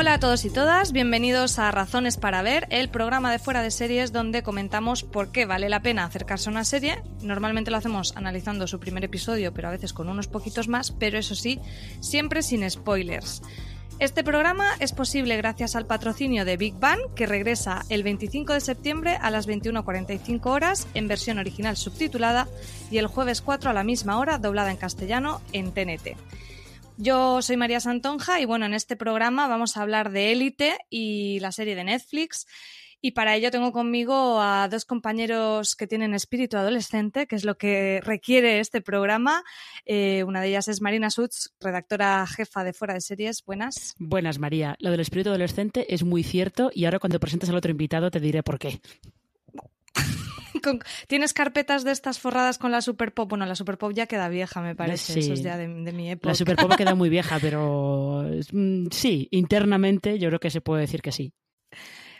Hola 0.00 0.14
a 0.14 0.18
todos 0.18 0.46
y 0.46 0.50
todas, 0.50 0.92
bienvenidos 0.92 1.58
a 1.58 1.70
Razones 1.70 2.16
para 2.16 2.40
Ver, 2.40 2.66
el 2.70 2.88
programa 2.88 3.30
de 3.30 3.38
fuera 3.38 3.60
de 3.60 3.70
series 3.70 4.12
donde 4.12 4.42
comentamos 4.42 5.02
por 5.02 5.30
qué 5.30 5.44
vale 5.44 5.68
la 5.68 5.82
pena 5.82 6.04
acercarse 6.04 6.48
a 6.48 6.52
una 6.52 6.64
serie. 6.64 7.02
Normalmente 7.20 7.70
lo 7.70 7.76
hacemos 7.76 8.16
analizando 8.16 8.66
su 8.66 8.80
primer 8.80 9.04
episodio, 9.04 9.52
pero 9.52 9.68
a 9.68 9.72
veces 9.72 9.92
con 9.92 10.08
unos 10.08 10.26
poquitos 10.26 10.68
más, 10.68 10.90
pero 10.90 11.18
eso 11.18 11.34
sí, 11.34 11.60
siempre 12.00 12.42
sin 12.42 12.68
spoilers. 12.70 13.42
Este 13.98 14.24
programa 14.24 14.70
es 14.78 14.92
posible 14.92 15.36
gracias 15.36 15.76
al 15.76 15.84
patrocinio 15.84 16.46
de 16.46 16.56
Big 16.56 16.80
Bang, 16.80 17.00
que 17.14 17.26
regresa 17.26 17.84
el 17.90 18.02
25 18.02 18.54
de 18.54 18.60
septiembre 18.62 19.18
a 19.20 19.30
las 19.30 19.46
21.45 19.46 20.46
horas 20.46 20.88
en 20.94 21.08
versión 21.08 21.38
original 21.38 21.76
subtitulada 21.76 22.48
y 22.90 22.96
el 22.96 23.06
jueves 23.06 23.42
4 23.42 23.68
a 23.68 23.74
la 23.74 23.84
misma 23.84 24.18
hora 24.18 24.38
doblada 24.38 24.70
en 24.70 24.78
castellano 24.78 25.42
en 25.52 25.72
TNT. 25.72 26.16
Yo 27.02 27.40
soy 27.40 27.56
María 27.56 27.80
Santonja 27.80 28.40
y 28.40 28.44
bueno, 28.44 28.66
en 28.66 28.74
este 28.74 28.94
programa 28.94 29.48
vamos 29.48 29.74
a 29.74 29.82
hablar 29.82 30.10
de 30.10 30.32
Élite 30.32 30.76
y 30.90 31.40
la 31.40 31.50
serie 31.50 31.74
de 31.74 31.84
Netflix. 31.84 32.46
Y 33.00 33.12
para 33.12 33.34
ello 33.34 33.50
tengo 33.50 33.72
conmigo 33.72 34.38
a 34.42 34.68
dos 34.68 34.84
compañeros 34.84 35.76
que 35.76 35.86
tienen 35.86 36.12
espíritu 36.12 36.58
adolescente, 36.58 37.26
que 37.26 37.36
es 37.36 37.44
lo 37.46 37.56
que 37.56 38.02
requiere 38.04 38.60
este 38.60 38.82
programa. 38.82 39.42
Eh, 39.86 40.24
una 40.24 40.42
de 40.42 40.48
ellas 40.48 40.68
es 40.68 40.82
Marina 40.82 41.08
Sutz, 41.08 41.54
redactora 41.58 42.26
jefa 42.26 42.64
de 42.64 42.74
Fuera 42.74 42.92
de 42.92 43.00
Series. 43.00 43.44
Buenas. 43.46 43.94
Buenas, 43.98 44.38
María. 44.38 44.76
Lo 44.78 44.90
del 44.90 45.00
espíritu 45.00 45.30
adolescente 45.30 45.94
es 45.94 46.04
muy 46.04 46.22
cierto 46.22 46.70
y 46.74 46.84
ahora 46.84 46.98
cuando 46.98 47.18
presentes 47.18 47.48
al 47.48 47.56
otro 47.56 47.70
invitado 47.70 48.10
te 48.10 48.20
diré 48.20 48.42
por 48.42 48.58
qué. 48.58 48.78
¿Tienes 51.06 51.32
carpetas 51.32 51.84
de 51.84 51.92
estas 51.92 52.18
forradas 52.18 52.58
con 52.58 52.70
la 52.70 52.82
Super 52.82 53.12
Pop? 53.12 53.28
Bueno, 53.28 53.46
la 53.46 53.54
Super 53.54 53.78
Pop 53.78 53.92
ya 53.92 54.06
queda 54.06 54.28
vieja, 54.28 54.60
me 54.60 54.74
parece. 54.74 55.18
Eso 55.18 55.32
es 55.32 55.42
ya 55.42 55.56
de, 55.56 55.68
mi 55.68 56.10
época. 56.10 56.28
La 56.28 56.34
Super 56.34 56.56
Pop 56.56 56.74
queda 56.76 56.94
muy 56.94 57.08
vieja, 57.10 57.38
pero 57.40 58.24
mm, 58.52 58.86
sí, 58.90 59.28
internamente 59.30 60.18
yo 60.18 60.28
creo 60.28 60.40
que 60.40 60.50
se 60.50 60.60
puede 60.60 60.82
decir 60.82 61.02
que 61.02 61.12
sí. 61.12 61.32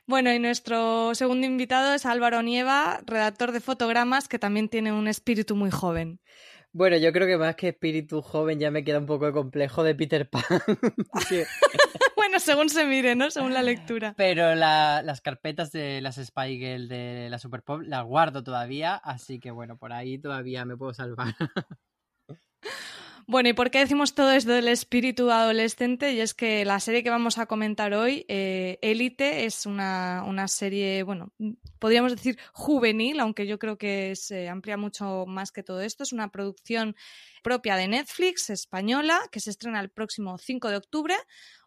Bueno, 0.07 0.33
y 0.33 0.39
nuestro 0.39 1.15
segundo 1.15 1.47
invitado 1.47 1.95
es 1.95 2.05
Álvaro 2.05 2.43
Nieva, 2.43 3.01
redactor 3.07 3.53
de 3.53 3.61
fotogramas, 3.61 4.27
que 4.27 4.39
también 4.39 4.69
tiene 4.69 4.93
un 4.93 5.07
espíritu 5.07 5.55
muy 5.55 5.71
joven. 5.71 6.21
Bueno, 6.73 6.97
yo 6.97 7.13
creo 7.13 7.27
que 7.27 7.37
más 7.37 7.57
que 7.57 7.69
espíritu 7.69 8.23
joven 8.23 8.61
ya 8.61 8.71
me 8.71 8.85
queda 8.85 8.99
un 8.99 9.07
poco 9.07 9.27
de 9.27 9.33
complejo 9.33 9.83
de 9.83 9.95
Peter 9.97 10.29
Pan. 10.29 10.43
bueno, 12.17 12.39
según 12.39 12.69
se 12.69 12.87
mire, 12.87 13.17
¿no? 13.17 13.31
Según 13.31 13.53
la 13.53 13.63
lectura. 13.63 14.15
Pero 14.17 14.55
las 14.55 15.21
carpetas 15.21 15.73
de 15.73 16.01
las 16.01 16.17
Spy 16.17 16.59
Girl 16.59 16.89
de 16.89 17.29
la 17.29 17.39
Super 17.41 17.63
Pop 17.63 17.83
las 17.85 18.05
guardo 18.05 18.45
todavía, 18.45 18.95
así 18.95 19.41
que 19.41 19.51
bueno, 19.51 19.79
por 19.79 19.93
ahí 19.93 20.19
todavía 20.19 20.65
me 20.65 20.77
puedo 20.77 20.95
salvar. 20.95 21.35
Bueno, 23.27 23.49
¿y 23.49 23.53
por 23.53 23.71
qué 23.71 23.79
decimos 23.81 24.15
todo 24.15 24.33
esto 24.33 24.53
del 24.53 24.69
espíritu 24.69 25.31
adolescente? 25.31 26.13
Y 26.13 26.21
es 26.21 26.35
que 26.35 26.65
la 26.65 26.81
serie 26.81 27.03
que 27.03 27.11
vamos 27.11 27.39
a 27.39 27.47
comentar 27.47 27.93
hoy, 27.95 28.25
Élite, 28.29 29.43
eh, 29.43 29.45
es 29.47 29.67
una, 29.67 30.49
serie, 30.49 31.03
bueno, 31.03 31.33
podríamos 31.79 32.13
decir 32.13 32.39
juvenil, 32.53 33.21
aunque 33.21 33.47
yo 33.47 33.59
creo 33.59 33.79
que 33.79 34.17
se 34.17 34.49
amplía 34.49 34.77
mucho 34.77 35.27
más 35.27 35.53
que 35.53 35.63
todo 35.63 35.81
esto. 35.81 36.03
Es 36.03 36.13
una 36.13 36.31
producción 36.31 36.97
propia 37.43 37.77
de 37.77 37.89
Netflix, 37.89 38.51
española, 38.51 39.21
que 39.31 39.41
se 39.41 39.51
estrena 39.51 39.81
el 39.81 39.91
próximo 39.91 40.39
5 40.39 40.69
de 40.69 40.77
octubre. 40.77 41.15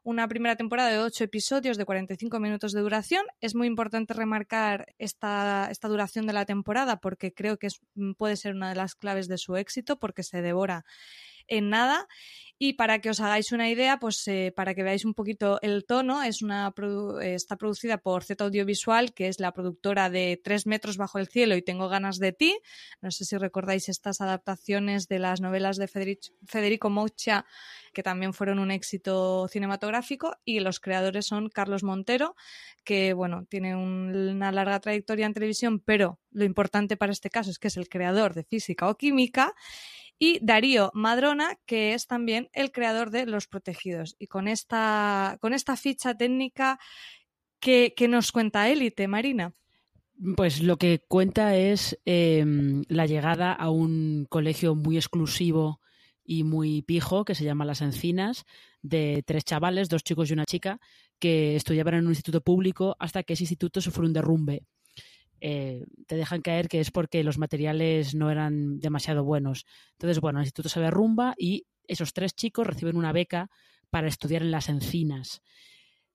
Una 0.03 0.27
primera 0.27 0.57
temporada 0.57 0.89
de 0.89 0.99
8 0.99 1.23
episodios 1.23 1.77
de 1.77 1.85
45 1.85 2.39
minutos 2.39 2.73
de 2.73 2.81
duración. 2.81 3.25
Es 3.39 3.55
muy 3.55 3.67
importante 3.67 4.13
remarcar 4.13 4.93
esta, 4.97 5.69
esta 5.71 5.87
duración 5.87 6.27
de 6.27 6.33
la 6.33 6.45
temporada 6.45 6.97
porque 6.99 7.33
creo 7.33 7.57
que 7.57 7.69
puede 8.17 8.35
ser 8.35 8.53
una 8.53 8.69
de 8.69 8.75
las 8.75 8.95
claves 8.95 9.27
de 9.27 9.37
su 9.37 9.55
éxito 9.55 9.97
porque 9.97 10.23
se 10.23 10.41
devora 10.41 10.83
en 11.47 11.69
nada. 11.69 12.07
Y 12.65 12.73
para 12.73 12.99
que 12.99 13.09
os 13.09 13.19
hagáis 13.19 13.51
una 13.51 13.69
idea, 13.69 13.99
pues 13.99 14.25
eh, 14.27 14.53
para 14.55 14.73
que 14.73 14.83
veáis 14.83 15.03
un 15.03 15.13
poquito 15.13 15.59
el 15.61 15.83
tono, 15.85 16.23
es 16.23 16.41
una 16.41 16.73
está 17.21 17.57
producida 17.57 17.97
por 17.97 18.23
Z 18.23 18.41
Audiovisual, 18.41 19.13
que 19.13 19.27
es 19.27 19.41
la 19.41 19.51
productora 19.51 20.09
de 20.09 20.39
Tres 20.41 20.65
metros 20.65 20.95
bajo 20.95 21.19
el 21.19 21.27
cielo 21.27 21.57
y 21.57 21.61
Tengo 21.61 21.89
ganas 21.89 22.19
de 22.19 22.31
ti. 22.31 22.57
No 23.01 23.11
sé 23.11 23.25
si 23.25 23.35
recordáis 23.37 23.89
estas 23.89 24.21
adaptaciones 24.21 25.07
de 25.07 25.19
las 25.19 25.41
novelas 25.41 25.75
de 25.75 25.89
Federico 25.89 26.89
Mocha, 26.89 27.45
que 27.91 28.01
también 28.01 28.33
fueron 28.33 28.59
un 28.59 28.71
éxito 28.71 29.47
cinematográfico. 29.49 30.37
Y 30.45 30.61
los 30.61 30.79
creadores 30.79 31.25
son 31.25 31.49
Carlos 31.49 31.83
Montero, 31.83 32.35
que 32.85 33.13
bueno, 33.13 33.45
tiene 33.49 33.75
una 33.75 34.53
larga 34.53 34.79
trayectoria 34.79 35.25
en 35.25 35.33
televisión, 35.33 35.79
pero 35.79 36.19
lo 36.31 36.45
importante 36.45 36.95
para 36.95 37.11
este 37.11 37.29
caso 37.29 37.51
es 37.51 37.59
que 37.59 37.67
es 37.67 37.75
el 37.75 37.89
creador 37.89 38.35
de 38.35 38.43
física 38.45 38.87
o 38.89 38.95
química 38.95 39.53
y 40.19 40.39
Darío 40.41 40.91
Madrona, 40.93 41.57
que 41.65 41.93
es 41.93 42.07
también 42.07 42.49
el 42.53 42.71
creador 42.71 43.09
de 43.11 43.25
Los 43.25 43.47
Protegidos. 43.47 44.15
Y 44.19 44.27
con 44.27 44.47
esta, 44.47 45.37
con 45.41 45.53
esta 45.53 45.75
ficha 45.75 46.15
técnica, 46.15 46.79
¿qué, 47.59 47.93
nos 48.09 48.31
cuenta 48.31 48.69
Élite, 48.69 49.07
Marina? 49.07 49.53
Pues 50.35 50.61
lo 50.61 50.77
que 50.77 51.03
cuenta 51.07 51.57
es 51.57 51.99
em, 52.05 52.83
la 52.87 53.05
llegada 53.05 53.51
a 53.51 53.69
un 53.69 54.25
colegio 54.29 54.75
muy 54.75 54.97
exclusivo 54.97 55.81
y 56.23 56.43
muy 56.43 56.81
pijo 56.83 57.25
que 57.25 57.35
se 57.35 57.43
llama 57.43 57.65
Las 57.65 57.81
Encinas, 57.81 58.45
de 58.81 59.23
tres 59.25 59.43
chavales, 59.43 59.89
dos 59.89 60.03
chicos 60.03 60.29
y 60.29 60.33
una 60.33 60.45
chica, 60.45 60.79
que 61.19 61.55
estudiaban 61.55 61.95
en 61.95 62.05
un 62.05 62.11
instituto 62.11 62.41
público 62.41 62.95
hasta 62.99 63.23
que 63.23 63.33
ese 63.33 63.43
instituto 63.43 63.81
sufrió 63.81 64.07
un 64.07 64.13
derrumbe. 64.13 64.63
Eh, 65.45 65.83
te 66.07 66.15
dejan 66.15 66.41
caer 66.41 66.69
que 66.69 66.79
es 66.79 66.89
porque 66.89 67.21
los 67.21 67.37
materiales 67.37 68.15
no 68.15 68.31
eran 68.31 68.79
demasiado 68.79 69.25
buenos. 69.25 69.65
Entonces, 69.91 70.21
bueno, 70.21 70.39
el 70.39 70.45
instituto 70.45 70.69
se 70.69 70.79
derrumba 70.79 71.35
y 71.37 71.65
esos 71.85 72.13
tres 72.13 72.33
chicos 72.33 72.65
reciben 72.65 72.95
una 72.95 73.11
beca 73.11 73.49
para 73.89 74.07
estudiar 74.07 74.41
en 74.41 74.51
las 74.51 74.69
encinas. 74.69 75.41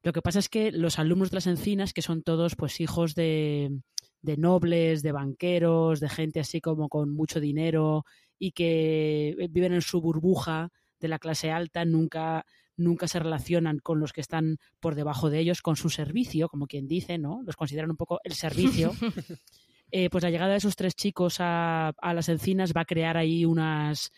Lo 0.03 0.15
que 0.15 0.23
pasa 0.23 0.39
es 0.39 0.49
que 0.49 0.73
los 0.73 0.99
alumnos 0.99 1.31
de 1.31 1.35
las 1.35 1.47
encinas, 1.47 1.93
que 1.93 2.01
son 2.01 2.23
todos 2.23 2.57
pues 2.57 2.81
hijos 2.81 3.15
de, 3.15 3.83
de 4.23 4.37
nobles, 4.39 5.03
de 5.03 5.13
banqueros, 5.13 6.01
de 6.01 6.09
gente 6.09 6.41
así 6.41 6.63
como 6.63 6.89
con 6.89 7.13
mucho 7.13 7.39
dinero 7.39 8.07
y 8.39 8.53
que 8.53 9.49
viven 9.51 9.75
en 9.75 9.83
su 9.83 10.01
burbuja 10.01 10.71
de 11.01 11.09
la 11.09 11.19
clase 11.19 11.51
alta, 11.51 11.85
nunca 11.85 12.47
nunca 12.79 13.09
se 13.09 13.19
relacionan 13.19 13.79
con 13.81 14.01
los 14.01 14.13
que 14.13 14.21
están 14.23 14.59
por 14.81 14.95
debajo 14.95 15.29
de 15.29 15.41
ellos, 15.41 15.61
con 15.61 15.77
su 15.77 15.91
servicio, 15.91 16.49
como 16.49 16.67
quien 16.67 16.87
dice, 16.87 17.19
¿no? 17.19 17.43
Los 17.45 17.57
consideran 17.57 17.91
un 17.91 17.97
poco 17.97 18.21
el 18.25 18.33
servicio. 18.33 18.93
Eh, 19.91 20.11
pues 20.11 20.23
la 20.23 20.29
llegada 20.29 20.51
de 20.51 20.59
esos 20.59 20.77
tres 20.77 20.95
chicos 20.95 21.37
a, 21.39 21.95
las 22.03 22.29
encinas 22.29 22.75
va 22.77 22.83
a 22.83 22.85
crear 22.85 23.17
ahí 23.17 23.47
unas, 23.47 24.13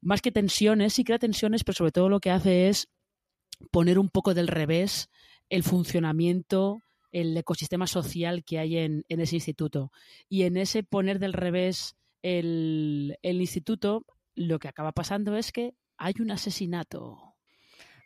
más 0.00 0.22
que 0.22 0.30
tensiones, 0.30 0.92
sí 0.92 1.02
crea 1.02 1.18
tensiones, 1.18 1.64
pero 1.64 1.74
sobre 1.74 1.90
todo 1.90 2.08
lo 2.08 2.20
que 2.20 2.30
hace 2.30 2.68
es 2.68 2.88
poner 3.72 3.98
un 3.98 4.08
poco 4.08 4.34
del 4.34 4.46
revés 4.46 5.10
el 5.48 5.64
funcionamiento, 5.64 6.80
el 7.10 7.36
ecosistema 7.36 7.88
social 7.88 8.44
que 8.44 8.60
hay 8.60 8.76
en, 8.76 9.04
ese 9.08 9.34
instituto. 9.34 9.90
Y 10.28 10.44
en 10.44 10.56
ese 10.56 10.84
poner 10.84 11.18
del 11.18 11.32
revés 11.32 11.96
el, 12.22 13.18
el 13.22 13.40
instituto, 13.40 14.06
lo 14.36 14.60
que 14.60 14.68
acaba 14.68 14.92
pasando 14.92 15.36
es 15.36 15.50
que 15.50 15.74
hay 15.98 16.14
un 16.20 16.30
asesinato 16.30 17.29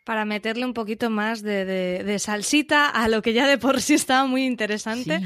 para 0.05 0.23
meterle 0.23 0.65
un 0.65 0.73
poquito 0.73 1.09
más 1.09 1.41
de, 1.41 1.65
de, 1.65 2.19
salsita 2.19 2.89
a 2.89 3.09
lo 3.09 3.21
que 3.21 3.33
ya 3.33 3.47
de 3.47 3.57
por 3.57 3.81
sí 3.81 3.95
estaba 3.95 4.25
muy 4.25 4.45
interesante. 4.45 5.19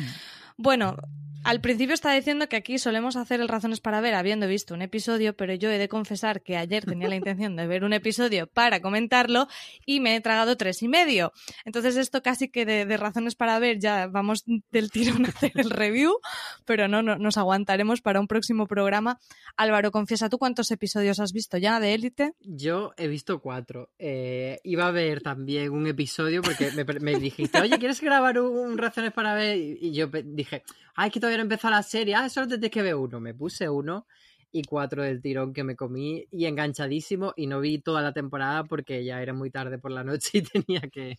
Bueno, 0.58 0.96
al 1.44 1.62
principio 1.62 1.94
estaba 1.94 2.16
diciendo 2.16 2.50
que 2.50 2.56
aquí 2.56 2.78
solemos 2.78 3.16
hacer 3.16 3.40
el 3.40 3.48
Razones 3.48 3.80
para 3.80 4.02
Ver 4.02 4.14
habiendo 4.14 4.48
visto 4.48 4.74
un 4.74 4.82
episodio, 4.82 5.36
pero 5.36 5.54
yo 5.54 5.70
he 5.70 5.78
de 5.78 5.88
confesar 5.88 6.42
que 6.42 6.58
ayer 6.58 6.86
tenía 6.86 7.08
la 7.08 7.16
intención 7.16 7.56
de 7.56 7.68
ver 7.68 7.84
un 7.84 7.94
episodio 7.94 8.48
para 8.48 8.82
comentarlo 8.82 9.48
y 9.86 10.00
me 10.00 10.16
he 10.16 10.22
tragado 10.22 10.58
tres 10.58 10.84
y 10.84 10.88
medio. 10.88 11.32
Entonces 11.66 11.96
esto 11.98 12.22
casi 12.22 12.50
que 12.50 12.66
de, 12.66 12.98
Razones 12.98 13.36
para 13.36 13.60
Ver 13.60 13.80
ya 13.80 14.08
vamos 14.08 14.44
del 14.72 14.92
tirón 14.92 15.26
a 15.26 15.30
hacer 15.30 15.52
el 15.56 15.70
review, 15.70 16.20
pero 16.66 16.88
no, 16.88 17.02
no, 17.02 17.18
nos 17.18 17.38
aguantaremos 17.38 18.02
para 18.02 18.20
un 18.20 18.28
próximo 18.28 18.68
programa. 18.68 19.20
Álvaro, 19.56 19.92
confiesa 19.92 20.30
tú 20.30 20.38
cuántos 20.38 20.72
episodios 20.72 21.20
has 21.20 21.32
visto 21.32 21.58
ya 21.58 21.80
de 21.80 21.94
Élite. 21.94 22.34
Yo 22.42 22.94
he 22.98 23.08
visto 23.08 23.40
cuatro. 23.40 23.90
Eh, 23.98 24.60
iba 24.64 24.88
a 24.88 24.92
ver 24.92 25.22
también 25.22 25.72
un 25.72 25.88
episodio 25.88 26.42
porque 26.42 26.72
me, 26.72 27.16
dijiste, 27.16 27.60
oye, 27.60 27.78
¿quieres 27.78 28.02
grabar 28.02 28.40
un, 28.40 28.78
Razones 28.78 29.14
para 29.14 29.34
Ver? 29.34 29.58
Y 29.58 29.92
yo 29.94 30.08
dije, 30.08 30.64
ay, 30.96 31.12
que 31.12 31.20
todavía 31.20 31.38
no 31.38 31.44
empezó 31.44 31.70
la 31.70 31.84
serie, 31.84 32.16
ah, 32.16 32.30
solo 32.30 32.48
desde 32.48 32.70
que 32.70 32.82
veo 32.82 33.02
uno. 33.02 33.20
Me 33.20 33.34
puse 33.34 33.70
uno 33.70 34.06
y 34.52 34.64
cuatro 34.64 35.04
del 35.04 35.22
tirón 35.22 35.54
que 35.54 35.64
me 35.64 35.76
comí 35.76 36.26
y 36.32 36.46
enganchadísimo 36.46 37.34
y 37.36 37.48
no 37.48 37.60
vi 37.60 37.80
toda 37.80 38.02
la 38.02 38.14
temporada 38.14 38.64
porque 38.64 39.04
ya 39.04 39.22
era 39.22 39.34
muy 39.34 39.52
tarde 39.52 39.78
por 39.78 39.92
la 39.92 40.04
noche 40.04 40.30
y 40.40 40.42
tenía 40.42 40.82
que, 40.82 41.18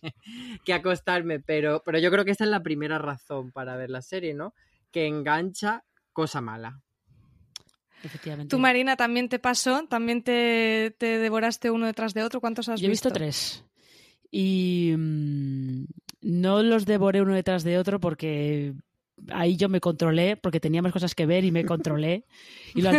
que 0.65 0.73
acostarme, 0.73 1.39
pero, 1.39 1.81
pero 1.85 1.99
yo 1.99 2.11
creo 2.11 2.25
que 2.25 2.31
esta 2.31 2.43
es 2.43 2.49
la 2.49 2.63
primera 2.63 2.97
razón 2.97 3.51
para 3.51 3.75
ver 3.75 3.89
la 3.89 4.01
serie, 4.01 4.33
¿no? 4.33 4.53
Que 4.91 5.07
engancha 5.07 5.83
cosa 6.13 6.41
mala. 6.41 6.81
Efectivamente. 8.03 8.49
¿Tú, 8.49 8.59
Marina, 8.59 8.95
también 8.95 9.29
te 9.29 9.39
pasó? 9.39 9.85
¿También 9.87 10.23
te, 10.23 10.95
te 10.97 11.19
devoraste 11.19 11.69
uno 11.69 11.85
detrás 11.85 12.13
de 12.13 12.23
otro? 12.23 12.41
¿Cuántos 12.41 12.67
has 12.67 12.81
Yo 12.81 12.87
he 12.87 12.89
visto? 12.89 13.11
tres. 13.11 13.63
Y 14.31 14.95
mm, 14.97 15.85
no 16.21 16.63
los 16.63 16.85
devoré 16.85 17.21
uno 17.21 17.35
detrás 17.35 17.63
de 17.63 17.77
otro 17.77 17.99
porque 17.99 18.73
ahí 19.29 19.55
yo 19.57 19.69
me 19.69 19.79
controlé 19.79 20.37
porque 20.37 20.59
tenía 20.59 20.81
más 20.81 20.91
cosas 20.91 21.15
que 21.15 21.25
ver 21.25 21.43
y 21.45 21.51
me 21.51 21.65
controlé 21.65 22.25
y 22.73 22.81
lo 22.81 22.91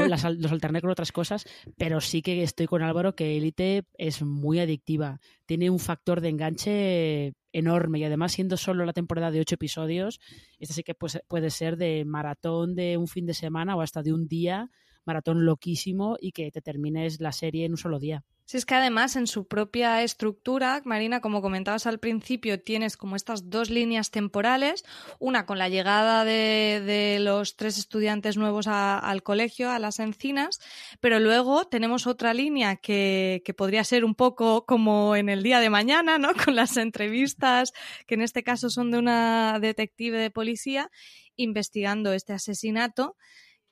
los 0.00 0.52
alterné 0.52 0.80
con 0.80 0.90
otras 0.90 1.12
cosas, 1.12 1.46
pero 1.76 2.00
sí 2.00 2.22
que 2.22 2.42
estoy 2.42 2.66
con 2.66 2.82
Álvaro 2.82 3.14
que 3.14 3.36
Elite 3.36 3.84
es 3.98 4.22
muy 4.22 4.58
adictiva. 4.58 5.20
Tiene 5.46 5.70
un 5.70 5.78
factor 5.78 6.20
de 6.20 6.28
enganche 6.28 7.34
enorme 7.52 7.98
y 7.98 8.04
además 8.04 8.32
siendo 8.32 8.56
solo 8.56 8.84
la 8.84 8.92
temporada 8.92 9.30
de 9.30 9.40
ocho 9.40 9.56
episodios, 9.56 10.20
esta 10.58 10.74
sí 10.74 10.82
que 10.82 10.94
puede 10.94 11.50
ser 11.50 11.76
de 11.76 12.04
maratón 12.04 12.74
de 12.74 12.96
un 12.96 13.08
fin 13.08 13.26
de 13.26 13.34
semana 13.34 13.76
o 13.76 13.80
hasta 13.80 14.02
de 14.02 14.12
un 14.12 14.28
día, 14.28 14.70
maratón 15.04 15.44
loquísimo 15.44 16.16
y 16.20 16.32
que 16.32 16.50
te 16.50 16.62
termines 16.62 17.20
la 17.20 17.32
serie 17.32 17.64
en 17.64 17.72
un 17.72 17.78
solo 17.78 17.98
día. 17.98 18.24
Si 18.50 18.56
es 18.56 18.66
que 18.66 18.74
además 18.74 19.14
en 19.14 19.28
su 19.28 19.46
propia 19.46 20.02
estructura, 20.02 20.82
Marina, 20.84 21.20
como 21.20 21.40
comentabas 21.40 21.86
al 21.86 22.00
principio, 22.00 22.60
tienes 22.60 22.96
como 22.96 23.14
estas 23.14 23.48
dos 23.48 23.70
líneas 23.70 24.10
temporales, 24.10 24.84
una 25.20 25.46
con 25.46 25.56
la 25.56 25.68
llegada 25.68 26.24
de, 26.24 27.18
los 27.20 27.54
tres 27.54 27.78
estudiantes 27.78 28.36
nuevos 28.36 28.66
al 28.66 29.22
colegio, 29.22 29.70
a 29.70 29.78
las 29.78 30.00
encinas, 30.00 30.58
pero 30.98 31.20
luego 31.20 31.66
tenemos 31.68 32.08
otra 32.08 32.34
línea 32.34 32.74
que, 32.74 33.40
que, 33.44 33.54
podría 33.54 33.84
ser 33.84 34.04
un 34.04 34.16
poco 34.16 34.66
como 34.66 35.14
en 35.14 35.28
el 35.28 35.44
día 35.44 35.60
de 35.60 35.70
mañana, 35.70 36.18
¿no? 36.18 36.32
Con 36.44 36.56
las 36.56 36.76
entrevistas, 36.76 37.72
que 38.08 38.16
en 38.16 38.22
este 38.22 38.42
caso 38.42 38.68
son 38.68 38.90
de 38.90 38.98
una 38.98 39.60
detective 39.60 40.18
de 40.18 40.32
policía, 40.32 40.90
investigando 41.36 42.12
este 42.12 42.32
asesinato 42.32 43.16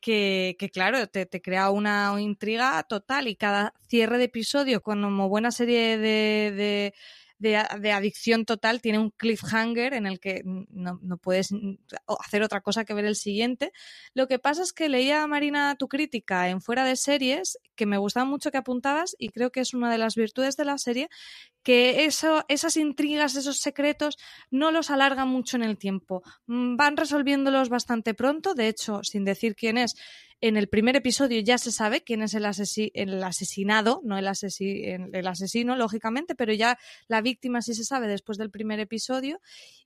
que, 0.01 0.57
claro, 0.73 1.07
te, 1.09 1.27
crea 1.43 1.71
una 1.71 2.15
intriga 2.21 2.83
total 2.85 3.29
y 3.29 3.37
cada 3.37 3.75
cierre 3.89 4.19
de 4.19 4.25
episodio, 4.25 4.83
como 4.83 5.29
buena 5.29 5.51
serie 5.51 5.99
de, 5.99 6.53
de, 6.53 6.95
adicción 7.41 8.45
total, 8.45 8.81
tiene 8.81 8.99
un 8.99 9.11
cliffhanger 9.11 9.95
en 9.95 10.07
el 10.07 10.21
que 10.21 10.43
no, 10.45 10.99
no, 11.03 11.17
puedes 11.19 11.51
hacer 12.19 12.43
otra 12.43 12.61
cosa 12.61 12.85
que 12.85 12.95
ver 12.95 13.05
el 13.05 13.17
siguiente. 13.17 13.73
Lo 14.15 14.27
que 14.27 14.39
pasa 14.39 14.63
es 14.63 14.73
que 14.73 14.89
leía, 14.89 15.27
Marina, 15.27 15.77
tu 15.77 15.89
crítica 15.89 16.49
en 16.49 16.61
Fuera 16.61 16.85
de 16.85 16.97
Series, 16.97 17.59
que 17.75 17.87
me 17.87 17.99
gustaba 17.99 18.27
mucho 18.27 18.51
que 18.51 18.59
apuntabas 18.59 19.15
y 19.19 19.29
creo 19.29 19.51
que 19.51 19.61
es 19.61 19.75
una 19.75 19.91
de 19.91 19.99
las 19.99 20.17
virtudes 20.17 20.57
de 20.57 20.65
la 20.65 20.79
serie, 20.79 21.09
que 21.63 22.05
eso, 22.05 22.45
esas 22.49 22.77
intrigas, 22.77 23.37
esos 23.37 23.59
secretos, 23.59 24.17
no 24.51 24.71
los 24.71 24.91
alargan 24.91 25.29
mucho 25.29 25.57
en 25.57 25.63
el 25.63 25.79
tiempo. 25.79 26.23
Mm, 26.47 26.77
van 26.77 26.97
resolviéndolos 26.97 27.69
bastante 27.69 28.15
pronto, 28.15 28.55
de 28.55 28.69
hecho, 28.69 29.03
sin 29.03 29.25
decir 29.25 29.55
quién 29.55 29.79
es, 29.79 29.95
en 30.41 30.57
el 30.57 30.69
primer 30.69 30.97
episodio 30.97 31.41
ya 31.41 31.59
se 31.59 31.73
sabe 31.73 32.03
quién 32.03 32.23
es 32.23 32.35
el, 32.35 32.45
asesinado, 32.45 34.01
no 34.05 34.19
el, 34.19 34.27
el, 35.13 35.27
asesino, 35.27 35.77
lógicamente, 35.77 36.35
pero 36.35 36.53
ya 36.53 36.79
la 37.09 37.21
víctima 37.21 37.61
sí 37.63 37.75
se 37.75 37.85
sabe 37.85 38.07
después 38.07 38.39
del 38.39 38.51
primer 38.51 38.79
episodio. 38.81 39.41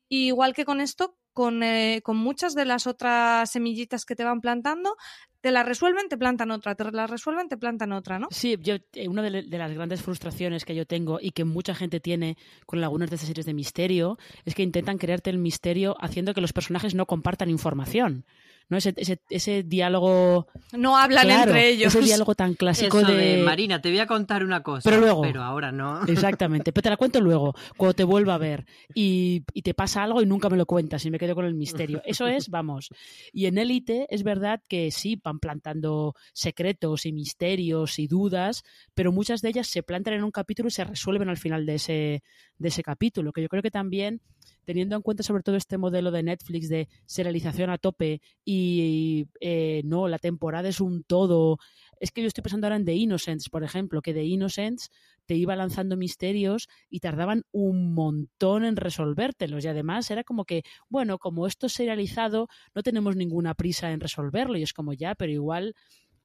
Y 0.09 0.27
igual 0.27 0.53
que 0.53 0.67
con 0.67 0.81
esto, 0.81 1.17
con, 1.33 1.63
eh, 1.63 2.01
con 2.03 2.19
muchas 2.19 2.55
de 2.55 2.67
las 2.67 2.87
otras 2.87 3.51
semillitas 3.51 4.05
que 4.05 4.15
te 4.15 4.25
van 4.25 4.43
plantando, 4.43 4.97
te 5.43 5.51
la 5.51 5.65
resuelven, 5.65 6.09
te 6.09 6.17
plantan 6.17 6.51
otra, 6.53 6.75
te 6.77 6.91
la 6.91 7.07
resuelven, 7.07 7.49
te 7.49 7.57
plantan 7.57 7.93
otra, 7.93 8.19
¿no? 8.19 8.29
Sí, 8.31 8.57
yo, 8.61 8.77
eh, 8.95 9.09
una 9.09 9.23
de, 9.23 9.43
de, 9.43 9.59
las 9.59 9.73
grandes 9.73 10.01
frustraciones 10.01 10.65
que 10.65 10.75
yo 10.75 10.87
tengo 10.87 11.19
y 11.21 11.33
que 11.33 11.45
mucha 11.45 11.75
gente 11.75 12.01
tiene 12.01 12.39
con 12.65 12.83
algunas 12.83 13.11
de 13.11 13.17
estas 13.17 13.27
series 13.27 13.45
de 13.45 13.53
misterio 13.53 14.19
es 14.45 14.55
que 14.55 14.63
intentan 14.63 14.99
crearte 14.99 15.31
el 15.31 15.39
misterio 15.39 15.97
haciendo 16.01 16.33
que 16.33 16.41
los 16.41 16.53
personajes 16.53 16.95
no 16.95 17.07
compartan 17.07 17.51
información. 17.51 18.25
¿no? 18.69 18.79
Ese, 18.79 18.95
ese, 18.97 19.21
ese 19.31 19.63
diálogo. 19.63 20.49
No 20.73 20.97
hablan 20.97 21.31
entre 21.31 21.69
ellos. 21.69 21.95
Ese 21.95 22.05
diálogo 22.05 22.35
tan 22.35 22.55
clásico 22.55 23.03
de... 23.03 23.43
Marina, 23.45 23.81
te 23.81 23.91
voy 23.91 23.99
a 23.99 24.07
contar 24.07 24.45
una 24.45 24.63
cosa. 24.63 24.89
Pero 24.89 25.01
luego. 25.01 25.23
Pero 25.23 25.43
ahora 25.43 25.71
no. 25.71 26.03
Exactamente. 26.09 26.73
Pero 26.73 26.83
te 26.83 26.91
la 26.91 26.97
cuento 26.97 27.21
luego, 27.21 27.55
cuando 27.77 27.95
te 27.95 28.05
vuelva 28.05 28.35
a 28.35 28.39
ver. 28.39 28.67
Y, 28.95 29.45
y 29.53 29.63
te 29.63 29.75
pasa 29.75 30.03
algo 30.03 30.23
y 30.23 30.27
nunca 30.27 30.49
me 30.49 30.57
lo 30.57 30.67
cuentas 30.67 31.05
y 31.05 31.11
me 31.11 31.19
quedo 31.19 31.35
con 31.35 31.45
el 31.45 31.55
misterio. 31.55 32.03
Eso 32.05 32.27
es, 32.27 32.49
vamos. 32.49 32.89
Y 33.33 33.47
en 33.47 33.59
Élite 33.59 34.07
es 34.11 34.23
verdad 34.23 34.63
que 34.69 34.91
sí, 34.91 35.17
van 35.33 35.39
plantando 35.39 36.15
secretos 36.33 37.07
y 37.07 37.13
misterios 37.13 37.99
y 37.99 38.07
dudas, 38.07 38.63
pero 38.95 39.13
muchas 39.13 39.41
de 39.41 39.49
ellas 39.49 39.67
se 39.67 39.83
plantan 39.83 40.15
en 40.15 40.25
un 40.25 40.31
capítulo 40.31 40.69
y 40.69 40.73
se 40.73 40.85
resuelven 40.85 41.29
al 41.29 41.39
final 41.39 41.67
de 41.67 41.75
ese, 41.75 42.23
de 42.59 42.69
ese 42.69 42.83
capítulo. 42.83 43.33
Que 43.33 43.43
yo 43.43 43.49
creo 43.49 43.63
que 43.63 43.71
también 43.71 44.21
teniendo 44.65 44.97
en 44.97 45.03
cuenta 45.03 45.23
sobre 45.23 45.43
todo 45.43 45.57
este 45.57 45.79
modelo 45.79 46.11
de 46.11 46.23
Netflix 46.23 46.69
de 46.69 46.89
serialización 47.07 47.71
a 47.71 47.79
tope 47.79 48.21
y 48.45 49.27
eh, 49.41 49.83
no, 49.85 50.09
la 50.09 50.19
temporada 50.19 50.69
es 50.69 50.81
un 50.81 51.03
todo. 51.03 51.59
Es 52.03 52.11
que 52.11 52.21
yo 52.21 52.27
estoy 52.27 52.43
pensando 52.43 52.67
ahora 52.67 52.75
en 52.75 52.85
The 52.85 52.95
Innocents, 52.95 53.49
por 53.49 53.63
ejemplo, 53.63 54.03
que 54.03 54.13
The 54.13 54.25
Innocents 54.25 54.91
te 55.25 55.37
iba 55.37 55.55
lanzando 55.55 55.97
misterios 55.97 56.69
y 56.91 56.99
tardaban 56.99 57.45
un 57.53 57.95
montón 57.95 58.65
en 58.65 58.75
resolvértelos. 58.75 59.65
Y 59.65 59.69
además 59.69 60.11
era 60.11 60.25
como 60.25 60.45
que, 60.45 60.65
bueno, 60.89 61.21
como 61.21 61.47
esto 61.47 61.67
es 61.67 61.75
serializado, 61.75 62.49
no 62.75 62.83
tenemos 62.83 63.15
ninguna 63.15 63.55
prisa 63.55 63.93
en 63.93 64.01
resolverlo. 64.01 64.59
Y 64.59 64.65
es 64.65 64.73
como 64.73 64.95
ya, 64.95 65.15
pero 65.15 65.31
igual 65.31 65.77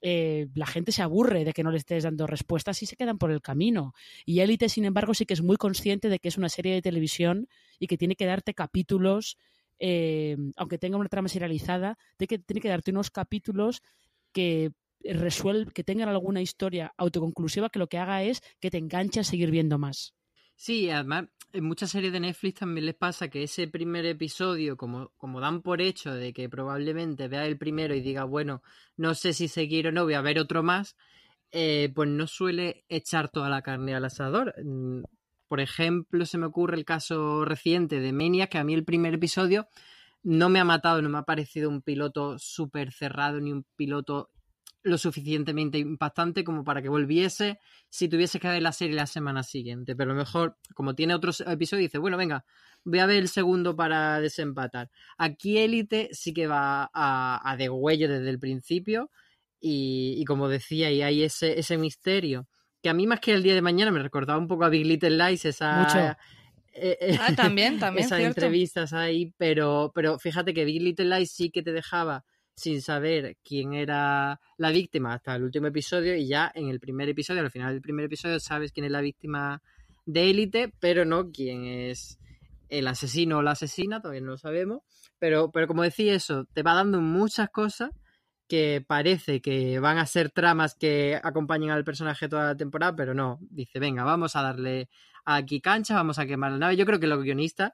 eh, 0.01 0.47
la 0.55 0.65
gente 0.65 0.91
se 0.91 1.03
aburre 1.03 1.45
de 1.45 1.53
que 1.53 1.61
no 1.61 1.69
le 1.69 1.77
estés 1.77 2.05
dando 2.05 2.25
respuestas 2.25 2.81
y 2.81 2.87
se 2.87 2.95
quedan 2.95 3.19
por 3.19 3.29
el 3.29 3.43
camino. 3.43 3.93
Y 4.25 4.39
Élite, 4.39 4.69
sin 4.69 4.83
embargo, 4.83 5.13
sí 5.13 5.27
que 5.27 5.35
es 5.35 5.43
muy 5.43 5.57
consciente 5.57 6.09
de 6.09 6.17
que 6.17 6.29
es 6.29 6.39
una 6.39 6.49
serie 6.49 6.73
de 6.73 6.81
televisión 6.81 7.47
y 7.77 7.85
que 7.85 7.99
tiene 7.99 8.15
que 8.15 8.25
darte 8.25 8.55
capítulos, 8.55 9.37
eh, 9.77 10.37
aunque 10.55 10.79
tenga 10.79 10.97
una 10.97 11.07
trama 11.07 11.29
serializada, 11.29 11.99
de 12.17 12.25
que 12.25 12.39
tiene 12.39 12.61
que 12.61 12.69
darte 12.69 12.89
unos 12.89 13.11
capítulos 13.11 13.83
que 14.31 14.71
resuelve, 15.03 15.71
que 15.71 15.83
tengan 15.83 16.09
alguna 16.09 16.41
historia 16.41 16.93
autoconclusiva 16.97 17.69
que 17.69 17.79
lo 17.79 17.87
que 17.87 17.97
haga 17.97 18.23
es 18.23 18.41
que 18.59 18.71
te 18.71 18.77
enganche 18.77 19.19
a 19.19 19.23
seguir 19.23 19.51
viendo 19.51 19.77
más. 19.77 20.13
Sí, 20.55 20.89
además, 20.89 21.25
en 21.53 21.63
muchas 21.65 21.91
series 21.91 22.11
de 22.11 22.19
Netflix 22.19 22.59
también 22.59 22.87
les 22.87 22.95
pasa 22.95 23.29
que 23.29 23.43
ese 23.43 23.67
primer 23.67 24.05
episodio, 24.05 24.75
como, 24.75 25.11
como 25.17 25.39
dan 25.39 25.61
por 25.61 25.81
hecho 25.81 26.13
de 26.13 26.33
que 26.33 26.49
probablemente 26.49 27.27
vea 27.27 27.45
el 27.45 27.57
primero 27.57 27.93
y 27.93 28.01
diga, 28.01 28.23
bueno, 28.23 28.63
no 28.95 29.13
sé 29.13 29.33
si 29.33 29.47
seguir 29.47 29.87
o 29.87 29.91
no, 29.91 30.03
voy 30.03 30.15
a 30.15 30.21
ver 30.21 30.39
otro 30.39 30.63
más, 30.63 30.97
eh, 31.51 31.91
pues 31.93 32.09
no 32.09 32.27
suele 32.27 32.85
echar 32.89 33.29
toda 33.29 33.49
la 33.49 33.61
carne 33.61 33.93
al 33.95 34.05
asador. 34.05 34.55
Mm, 34.63 35.03
por 35.47 35.61
ejemplo, 35.61 36.25
se 36.25 36.37
me 36.37 36.47
ocurre 36.47 36.75
el 36.75 36.85
caso 36.85 37.45
reciente 37.45 37.99
de 37.99 38.11
Menia, 38.11 38.47
que 38.47 38.57
a 38.57 38.63
mí 38.63 38.73
el 38.73 38.83
primer 38.83 39.13
episodio 39.13 39.67
no 40.23 40.49
me 40.49 40.59
ha 40.59 40.65
matado, 40.65 41.01
no 41.01 41.09
me 41.09 41.19
ha 41.19 41.23
parecido 41.23 41.69
un 41.69 41.81
piloto 41.81 42.37
súper 42.39 42.91
cerrado 42.91 43.39
ni 43.39 43.53
un 43.53 43.65
piloto 43.75 44.31
lo 44.87 44.97
suficientemente 44.97 45.77
impactante 45.77 46.43
como 46.43 46.63
para 46.63 46.81
que 46.81 46.89
volviese 46.89 47.59
si 47.89 48.07
tuviese 48.09 48.39
que 48.39 48.47
ver 48.47 48.61
la 48.61 48.71
serie 48.71 48.95
la 48.95 49.07
semana 49.07 49.43
siguiente. 49.43 49.95
Pero 49.95 50.11
a 50.11 50.13
lo 50.13 50.19
mejor, 50.19 50.57
como 50.73 50.95
tiene 50.95 51.13
otros 51.13 51.41
episodios, 51.41 51.89
dice, 51.89 51.97
bueno, 51.97 52.17
venga, 52.17 52.45
voy 52.83 52.99
a 52.99 53.05
ver 53.05 53.17
el 53.17 53.29
segundo 53.29 53.75
para 53.75 54.19
desempatar. 54.19 54.89
Aquí 55.17 55.57
Élite 55.57 56.09
sí 56.11 56.33
que 56.33 56.47
va 56.47 56.89
a, 56.93 57.41
a 57.43 57.57
degüello 57.57 58.09
desde 58.09 58.29
el 58.29 58.39
principio 58.39 59.11
y, 59.59 60.23
como 60.25 60.47
decía, 60.49 60.91
y 60.91 61.01
hay 61.01 61.23
ese, 61.23 61.59
ese 61.59 61.77
misterio 61.77 62.47
que 62.81 62.89
a 62.89 62.93
mí 62.93 63.07
más 63.07 63.19
que 63.19 63.33
el 63.33 63.43
día 63.43 63.55
de 63.55 63.61
mañana 63.61 63.91
me 63.91 64.01
recordaba 64.01 64.39
un 64.39 64.47
poco 64.47 64.65
a 64.65 64.69
Big 64.69 64.85
Little 64.85 65.17
Lies, 65.17 65.45
esa... 65.45 66.17
Eh, 66.79 66.95
eh, 67.01 67.17
ah, 67.19 67.33
también, 67.35 67.79
también. 67.79 68.05
Esas 68.05 68.19
entrevistas 68.19 68.93
ahí, 68.93 69.33
pero, 69.37 69.91
pero 69.95 70.19
fíjate 70.19 70.53
que 70.53 70.63
Big 70.63 70.81
Little 70.83 71.17
Lies 71.17 71.31
sí 71.31 71.49
que 71.49 71.63
te 71.63 71.71
dejaba 71.71 72.23
sin 72.57 72.81
saber 72.81 73.37
quién 73.43 73.73
era 73.73 74.41
la 74.57 74.71
víctima 74.71 75.13
hasta 75.13 75.35
el 75.35 75.43
último 75.43 75.67
episodio 75.67 76.15
y 76.15 76.27
ya 76.27 76.51
en 76.55 76.69
el 76.69 76.79
primer 76.79 77.07
episodio, 77.07 77.41
al 77.41 77.51
final 77.51 77.73
del 77.73 77.81
primer 77.83 78.05
episodio, 78.05 78.39
sabes 78.39 78.71
quién 78.71 78.87
es 78.87 78.91
la 78.91 79.01
víctima 79.01 79.61
de 80.07 80.31
élite, 80.31 80.73
pero 80.79 81.05
no 81.05 81.31
quién 81.31 81.65
es 81.65 82.17
el 82.69 82.87
asesino 82.87 83.37
o 83.37 83.41
la 83.43 83.51
asesina, 83.51 84.01
todavía 84.01 84.21
no 84.21 84.31
lo 84.31 84.37
sabemos. 84.37 84.81
Pero, 85.19 85.51
pero 85.51 85.67
como 85.67 85.83
decía 85.83 86.15
eso, 86.15 86.45
te 86.51 86.63
va 86.63 86.73
dando 86.73 86.99
muchas 86.99 87.49
cosas 87.51 87.91
que 88.47 88.83
parece 88.85 89.39
que 89.39 89.79
van 89.79 89.99
a 89.99 90.07
ser 90.07 90.31
tramas 90.31 90.73
que 90.73 91.19
acompañen 91.23 91.69
al 91.69 91.83
personaje 91.83 92.27
toda 92.27 92.45
la 92.47 92.57
temporada, 92.57 92.95
pero 92.95 93.13
no. 93.13 93.37
Dice, 93.51 93.79
venga, 93.79 94.03
vamos 94.03 94.35
a 94.35 94.41
darle 94.41 94.89
aquí 95.25 95.61
cancha, 95.61 95.93
vamos 95.93 96.17
a 96.17 96.25
quemar 96.25 96.53
la 96.53 96.57
nave. 96.57 96.75
Yo 96.75 96.85
creo 96.87 96.99
que 96.99 97.07
los 97.07 97.21
guionistas 97.21 97.73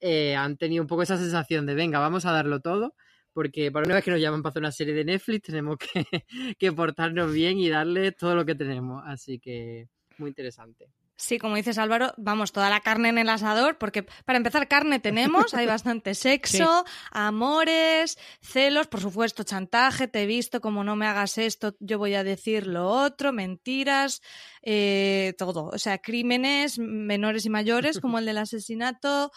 eh, 0.00 0.34
han 0.34 0.56
tenido 0.56 0.82
un 0.82 0.88
poco 0.88 1.02
esa 1.02 1.18
sensación 1.18 1.66
de, 1.66 1.74
venga, 1.74 1.98
vamos 1.98 2.24
a 2.24 2.32
darlo 2.32 2.60
todo 2.60 2.94
porque 3.34 3.70
para 3.70 3.84
una 3.84 3.96
vez 3.96 4.04
que 4.04 4.12
nos 4.12 4.20
llaman 4.20 4.42
para 4.42 4.50
hacer 4.50 4.62
una 4.62 4.72
serie 4.72 4.94
de 4.94 5.04
Netflix 5.04 5.48
tenemos 5.48 5.76
que, 5.76 6.06
que 6.58 6.72
portarnos 6.72 7.32
bien 7.32 7.58
y 7.58 7.68
darle 7.68 8.12
todo 8.12 8.34
lo 8.34 8.46
que 8.46 8.54
tenemos. 8.54 9.02
Así 9.06 9.38
que 9.38 9.88
muy 10.16 10.28
interesante. 10.30 10.88
Sí, 11.16 11.38
como 11.38 11.54
dices 11.54 11.78
Álvaro, 11.78 12.12
vamos, 12.16 12.50
toda 12.50 12.68
la 12.70 12.80
carne 12.80 13.08
en 13.08 13.18
el 13.18 13.28
asador, 13.28 13.78
porque 13.78 14.02
para 14.24 14.36
empezar 14.36 14.66
carne 14.66 14.98
tenemos, 14.98 15.54
hay 15.54 15.64
bastante 15.64 16.14
sexo, 16.14 16.84
amores, 17.12 18.18
celos, 18.40 18.88
por 18.88 19.00
supuesto, 19.00 19.44
chantaje, 19.44 20.08
te 20.08 20.24
he 20.24 20.26
visto, 20.26 20.60
como 20.60 20.82
no 20.82 20.96
me 20.96 21.06
hagas 21.06 21.38
esto, 21.38 21.76
yo 21.78 21.98
voy 21.98 22.14
a 22.14 22.24
decir 22.24 22.66
lo 22.66 22.88
otro, 22.88 23.32
mentiras, 23.32 24.22
eh, 24.62 25.34
todo, 25.38 25.68
o 25.68 25.78
sea, 25.78 25.98
crímenes 25.98 26.80
menores 26.80 27.46
y 27.46 27.50
mayores, 27.50 28.00
como 28.00 28.18
el 28.18 28.26
del 28.26 28.38
asesinato, 28.38 29.30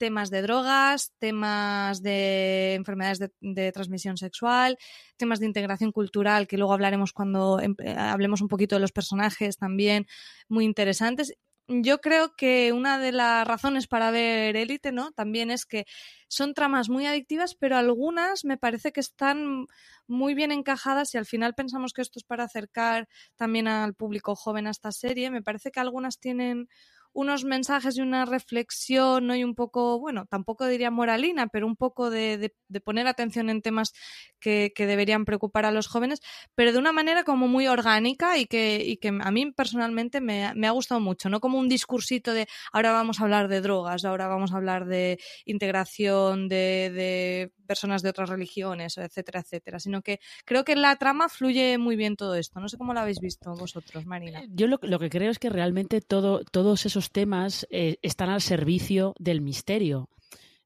temas 0.00 0.30
de 0.30 0.40
drogas, 0.40 1.12
temas 1.18 2.02
de 2.02 2.72
enfermedades 2.72 3.18
de, 3.38 3.72
transmisión 3.72 4.16
sexual, 4.16 4.78
temas 5.18 5.40
de 5.40 5.46
integración 5.46 5.92
cultural, 5.92 6.48
que 6.48 6.56
luego 6.56 6.72
hablaremos 6.72 7.12
cuando 7.12 7.60
em, 7.60 7.74
eh, 7.84 7.94
hablemos 7.96 8.40
un 8.40 8.48
poquito 8.48 8.76
de 8.76 8.80
los 8.80 8.92
personajes 8.92 9.58
también, 9.58 10.06
muy 10.48 10.64
interesantes. 10.64 11.34
yo 11.68 12.00
creo 12.00 12.34
que 12.34 12.72
una 12.72 12.98
de 12.98 13.12
las 13.12 13.46
razones 13.46 13.86
para 13.86 14.10
ver 14.10 14.56
Élite, 14.56 14.90
¿no? 14.90 15.12
También 15.12 15.50
es 15.50 15.66
que 15.66 15.84
son 16.28 16.54
tramas 16.54 16.88
muy 16.88 17.06
adictivas, 17.06 17.54
pero 17.54 17.76
algunas 17.76 18.44
me 18.44 18.56
parece 18.56 18.92
que 18.92 19.00
están 19.00 19.66
muy 20.08 20.34
bien 20.34 20.50
encajadas 20.50 21.14
y 21.14 21.18
al 21.18 21.26
final 21.26 21.54
pensamos 21.54 21.92
que 21.92 22.02
esto 22.02 22.18
es 22.18 22.24
para 22.24 22.44
acercar 22.44 23.06
también 23.36 23.68
al 23.68 23.94
público 23.94 24.34
joven 24.34 24.66
a 24.66 24.70
esta 24.70 24.92
serie. 24.92 25.30
Me 25.30 25.42
parece 25.42 25.70
que 25.70 25.80
algunas 25.80 26.18
tienen 26.18 26.68
unos 27.12 27.44
mensajes 27.44 27.96
y 27.96 28.00
una 28.00 28.24
reflexión 28.24 29.26
¿no? 29.26 29.34
y 29.34 29.44
un 29.44 29.54
poco, 29.54 29.98
bueno, 29.98 30.26
tampoco 30.26 30.66
diría 30.66 30.90
moralina, 30.90 31.48
pero 31.48 31.66
un 31.66 31.76
poco 31.76 32.10
de, 32.10 32.54
poner 32.84 33.06
atención 33.06 33.50
en 33.50 33.62
temas 33.62 33.92
que, 34.38 34.72
deberían 34.76 35.24
preocupar 35.24 35.66
a 35.66 35.72
los 35.72 35.88
jóvenes, 35.88 36.20
pero 36.54 36.72
de 36.72 36.78
una 36.78 36.92
manera 36.92 37.24
como 37.24 37.48
muy 37.48 37.66
orgánica 37.66 38.38
y 38.38 38.46
que, 38.46 38.98
que 39.00 39.08
a 39.08 39.30
mí 39.30 39.52
personalmente 39.52 40.20
me, 40.20 40.44
ha 40.46 40.70
gustado 40.70 41.00
mucho, 41.00 41.28
no 41.28 41.40
como 41.40 41.58
un 41.58 41.68
discursito 41.68 42.32
de 42.32 42.48
ahora 42.72 42.92
vamos 42.92 43.20
a 43.20 43.24
hablar 43.24 43.48
de 43.48 43.60
drogas, 43.60 44.04
ahora 44.04 44.28
vamos 44.28 44.52
a 44.52 44.56
hablar 44.56 44.86
de 44.86 45.18
integración 45.44 46.48
de, 46.48 47.52
personas 47.66 48.02
de 48.02 48.08
otras 48.08 48.28
religiones, 48.28 48.98
etcétera, 48.98 49.40
etcétera, 49.40 49.78
sino 49.78 50.02
que 50.02 50.18
creo 50.44 50.64
que 50.64 50.72
en 50.72 50.82
la 50.82 50.96
trama 50.96 51.28
fluye 51.28 51.78
muy 51.78 51.94
bien 51.94 52.16
todo 52.16 52.34
esto. 52.34 52.58
No 52.58 52.68
sé 52.68 52.76
cómo 52.76 52.94
lo 52.94 53.00
habéis 53.00 53.20
visto 53.20 53.54
vosotros, 53.54 54.06
Marina. 54.06 54.42
Yo 54.48 54.66
lo, 54.66 54.80
lo 54.82 54.98
que 54.98 55.08
creo 55.08 55.30
es 55.30 55.38
que 55.38 55.50
realmente 55.50 56.00
todo, 56.00 56.42
todos 56.44 56.84
esos 56.86 56.99
temas 57.08 57.66
eh, 57.70 57.96
están 58.02 58.28
al 58.28 58.42
servicio 58.42 59.14
del 59.18 59.40
misterio, 59.40 60.10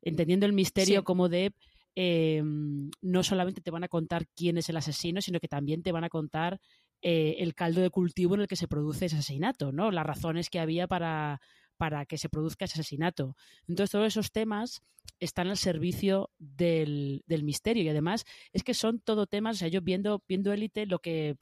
entendiendo 0.02 0.46
el 0.46 0.52
misterio 0.52 1.04
como 1.04 1.28
de 1.28 1.54
em, 1.94 2.90
no 3.00 3.22
solamente 3.22 3.60
te 3.60 3.70
van 3.70 3.84
a 3.84 3.88
contar 3.88 4.26
quién 4.34 4.58
es 4.58 4.68
el 4.68 4.76
asesino, 4.76 5.20
sino 5.20 5.38
que 5.38 5.46
también 5.46 5.84
te 5.84 5.92
van 5.92 6.02
a 6.02 6.08
contar 6.08 6.60
eh, 7.02 7.36
el 7.38 7.54
caldo 7.54 7.82
de 7.82 7.90
cultivo 7.90 8.34
en 8.34 8.40
el 8.40 8.48
que 8.48 8.56
se 8.56 8.66
produce 8.66 9.06
ese 9.06 9.16
asesinato, 9.16 9.70
¿no? 9.70 9.90
Las 9.92 10.06
razones 10.06 10.50
que 10.50 10.58
había 10.58 10.88
para, 10.88 11.40
para 11.76 12.06
que 12.06 12.18
se 12.18 12.28
produzca 12.28 12.64
ese 12.64 12.80
asesinato. 12.80 13.36
Entonces, 13.68 13.90
todos 13.90 14.06
esos 14.06 14.32
temas 14.32 14.82
están 15.20 15.48
al 15.48 15.58
servicio 15.58 16.30
del, 16.38 17.22
misterio 17.42 17.82
y 17.82 17.88
además 17.88 18.24
es 18.52 18.62
que 18.62 18.74
son 18.74 19.00
todo 19.00 19.26
temas, 19.26 19.56
o 19.56 19.58
sea, 19.60 19.68
yo 19.68 19.82
viendo, 19.82 20.22
viendo 20.26 20.52
Élite, 20.52 20.86
lo 20.86 20.98
que, 20.98 21.36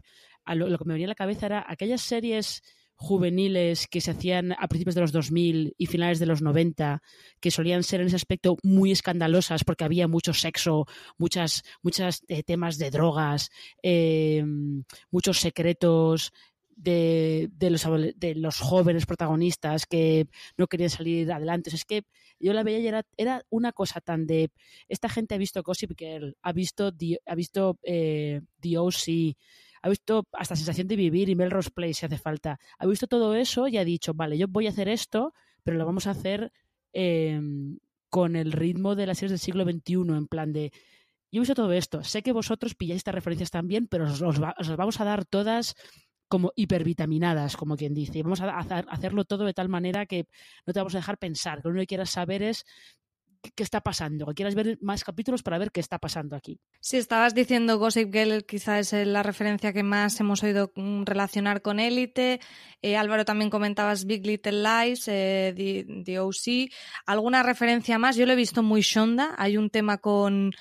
lo, 0.47 0.69
lo, 0.69 0.79
que 0.79 0.85
me 0.85 0.95
venía 0.95 1.07
a 1.07 1.09
la 1.09 1.15
cabeza 1.15 1.47
era 1.47 1.65
aquellas 1.67 2.03
series 2.03 2.63
juveniles 2.97 3.89
que 3.89 4.01
se 4.01 4.13
hacían 4.13 4.53
a 4.53 4.69
principios 4.69 4.95
de 4.95 5.01
los 5.01 5.13
2000 5.13 5.75
y 5.77 5.87
finales 5.87 6.19
de 6.19 6.27
los 6.27 6.43
90, 6.43 7.03
que 7.41 7.51
solían 7.51 7.83
ser 7.83 8.01
en 8.01 8.07
ese 8.07 8.17
aspecto 8.17 8.57
muy 8.63 8.93
escandalosas 8.93 9.65
porque 9.65 9.85
había 9.85 10.09
mucho 10.09 10.33
sexo, 10.33 10.87
muchas, 11.19 11.63
muchas 11.83 12.23
eh, 12.29 12.43
temas 12.43 12.79
de 12.79 12.91
drogas, 12.91 13.51
em, 13.83 14.85
muchos 15.11 15.39
secretos, 15.39 16.33
de, 16.77 17.51
los, 17.71 17.87
de, 18.17 18.35
los, 18.35 18.59
jóvenes 18.59 19.07
protagonistas 19.07 19.87
que 19.87 20.27
no 20.57 20.67
querían 20.67 20.91
salir 20.91 21.31
adelante. 21.31 21.71
es 21.73 21.85
que 21.85 22.03
yo 22.41 22.53
la 22.53 22.65
veía 22.65 22.81
y 22.81 22.87
era, 22.89 23.03
era, 23.17 23.45
una 23.51 23.73
cosa 23.73 24.01
tan 24.01 24.27
de... 24.27 24.51
Esta 24.89 25.09
gente 25.09 25.35
ha 25.35 25.39
visto 25.39 25.63
Gossip 25.63 25.93
Girl, 25.97 26.37
ha 26.43 26.53
visto, 26.53 26.93
ha 27.27 27.35
visto 27.35 27.79
eh, 27.83 28.41
The 28.61 28.79
OC, 28.79 29.37
ha 29.83 29.89
visto 29.89 30.27
hasta 30.33 30.57
sensación 30.57 30.89
de 30.89 30.97
vivir 30.97 31.29
y 31.29 31.35
Melrose 31.35 31.71
Place 31.71 31.95
si 31.95 32.07
hace 32.07 32.19
falta. 32.19 32.59
Ha 32.79 32.87
visto 32.87 33.07
todo 33.07 33.35
eso 33.35 33.69
y 33.69 33.77
ha 33.77 33.85
dicho, 33.85 34.15
vale, 34.15 34.39
yo 34.39 34.47
voy 34.49 34.67
a 34.67 34.71
hacer 34.71 34.89
esto, 34.89 35.35
pero 35.63 35.77
lo 35.77 35.85
vamos 35.85 36.07
a 36.07 36.13
hacer 36.13 36.53
em, 36.93 37.79
con 38.09 38.37
el 38.37 38.53
ritmo 38.53 38.95
de 38.95 39.07
las 39.07 39.19
series 39.19 39.33
del 39.33 39.39
siglo 39.39 39.65
XXI, 39.65 40.17
en 40.17 40.29
plan 40.29 40.53
de, 40.53 40.73
yo 41.33 41.39
he 41.39 41.41
visto 41.41 41.55
todo 41.55 41.73
esto, 41.73 42.05
sé 42.05 42.23
que 42.23 42.33
vosotros 42.33 42.75
pilláis 42.75 42.99
estas 42.99 43.15
referencias 43.15 43.51
también, 43.51 43.89
pero 43.89 44.05
os, 44.05 44.21
las 44.21 44.77
vamos 44.77 45.01
a 45.01 45.05
dar 45.05 45.25
todas 45.25 45.75
como 46.29 46.53
hipervitaminadas, 46.57 47.57
como 47.57 47.77
quien 47.77 47.93
dice. 47.93 48.19
Y 48.19 48.23
vamos 48.23 48.41
a 48.41 48.59
hacerlo 48.59 49.25
todo 49.25 49.45
de 49.45 49.53
tal 49.53 49.69
manera 49.69 50.07
que 50.07 50.27
no 50.67 50.73
te 50.73 50.81
vamos 50.81 50.95
a 50.95 50.99
dejar 50.99 51.19
pensar. 51.19 51.61
Que 51.61 51.69
lo 51.69 51.73
único 51.73 51.83
que 51.83 51.89
quieras 51.89 52.11
saber 52.11 52.43
es 52.43 52.65
qué 53.51 53.63
está 53.63 53.81
pasando, 53.81 54.27
que 54.27 54.35
quieras 54.35 54.55
ver 54.55 54.79
más 54.81 55.05
capítulos 55.05 55.43
para 55.43 55.59
ver 55.59 55.73
qué 55.73 55.81
está 55.81 55.99
pasando 55.99 56.37
aquí. 56.37 56.61
Si 56.81 56.97
estabas 56.97 57.35
diciendo 57.35 57.79
Gossip 57.79 58.13
Girl, 58.13 58.45
quizás 58.45 58.93
es 58.93 59.07
la 59.07 59.23
referencia 59.23 59.73
que 59.73 59.83
más 59.83 60.19
hemos 60.21 60.43
oído 60.43 60.73
mm, 60.75 61.05
relacionar 61.05 61.63
con 61.63 61.81
Élite. 61.81 62.41
Eh, 62.81 62.97
Álvaro 62.97 63.25
también 63.25 63.51
comentabas 63.51 64.05
Big 64.05 64.25
Little 64.27 64.63
Lies, 64.63 65.09
eh, 65.09 65.55
The, 66.05 66.21
OC. 66.21 66.71
¿Alguna 67.07 67.43
referencia 67.43 67.99
más? 67.99 68.17
Yo 68.17 68.27
lo 68.27 68.33
he 68.33 68.37
visto 68.37 68.63
muy 68.63 68.83
Shonda. 68.83 69.35
Hay 69.39 69.57
un 69.57 69.71
tema 69.71 69.99
con 69.99 70.53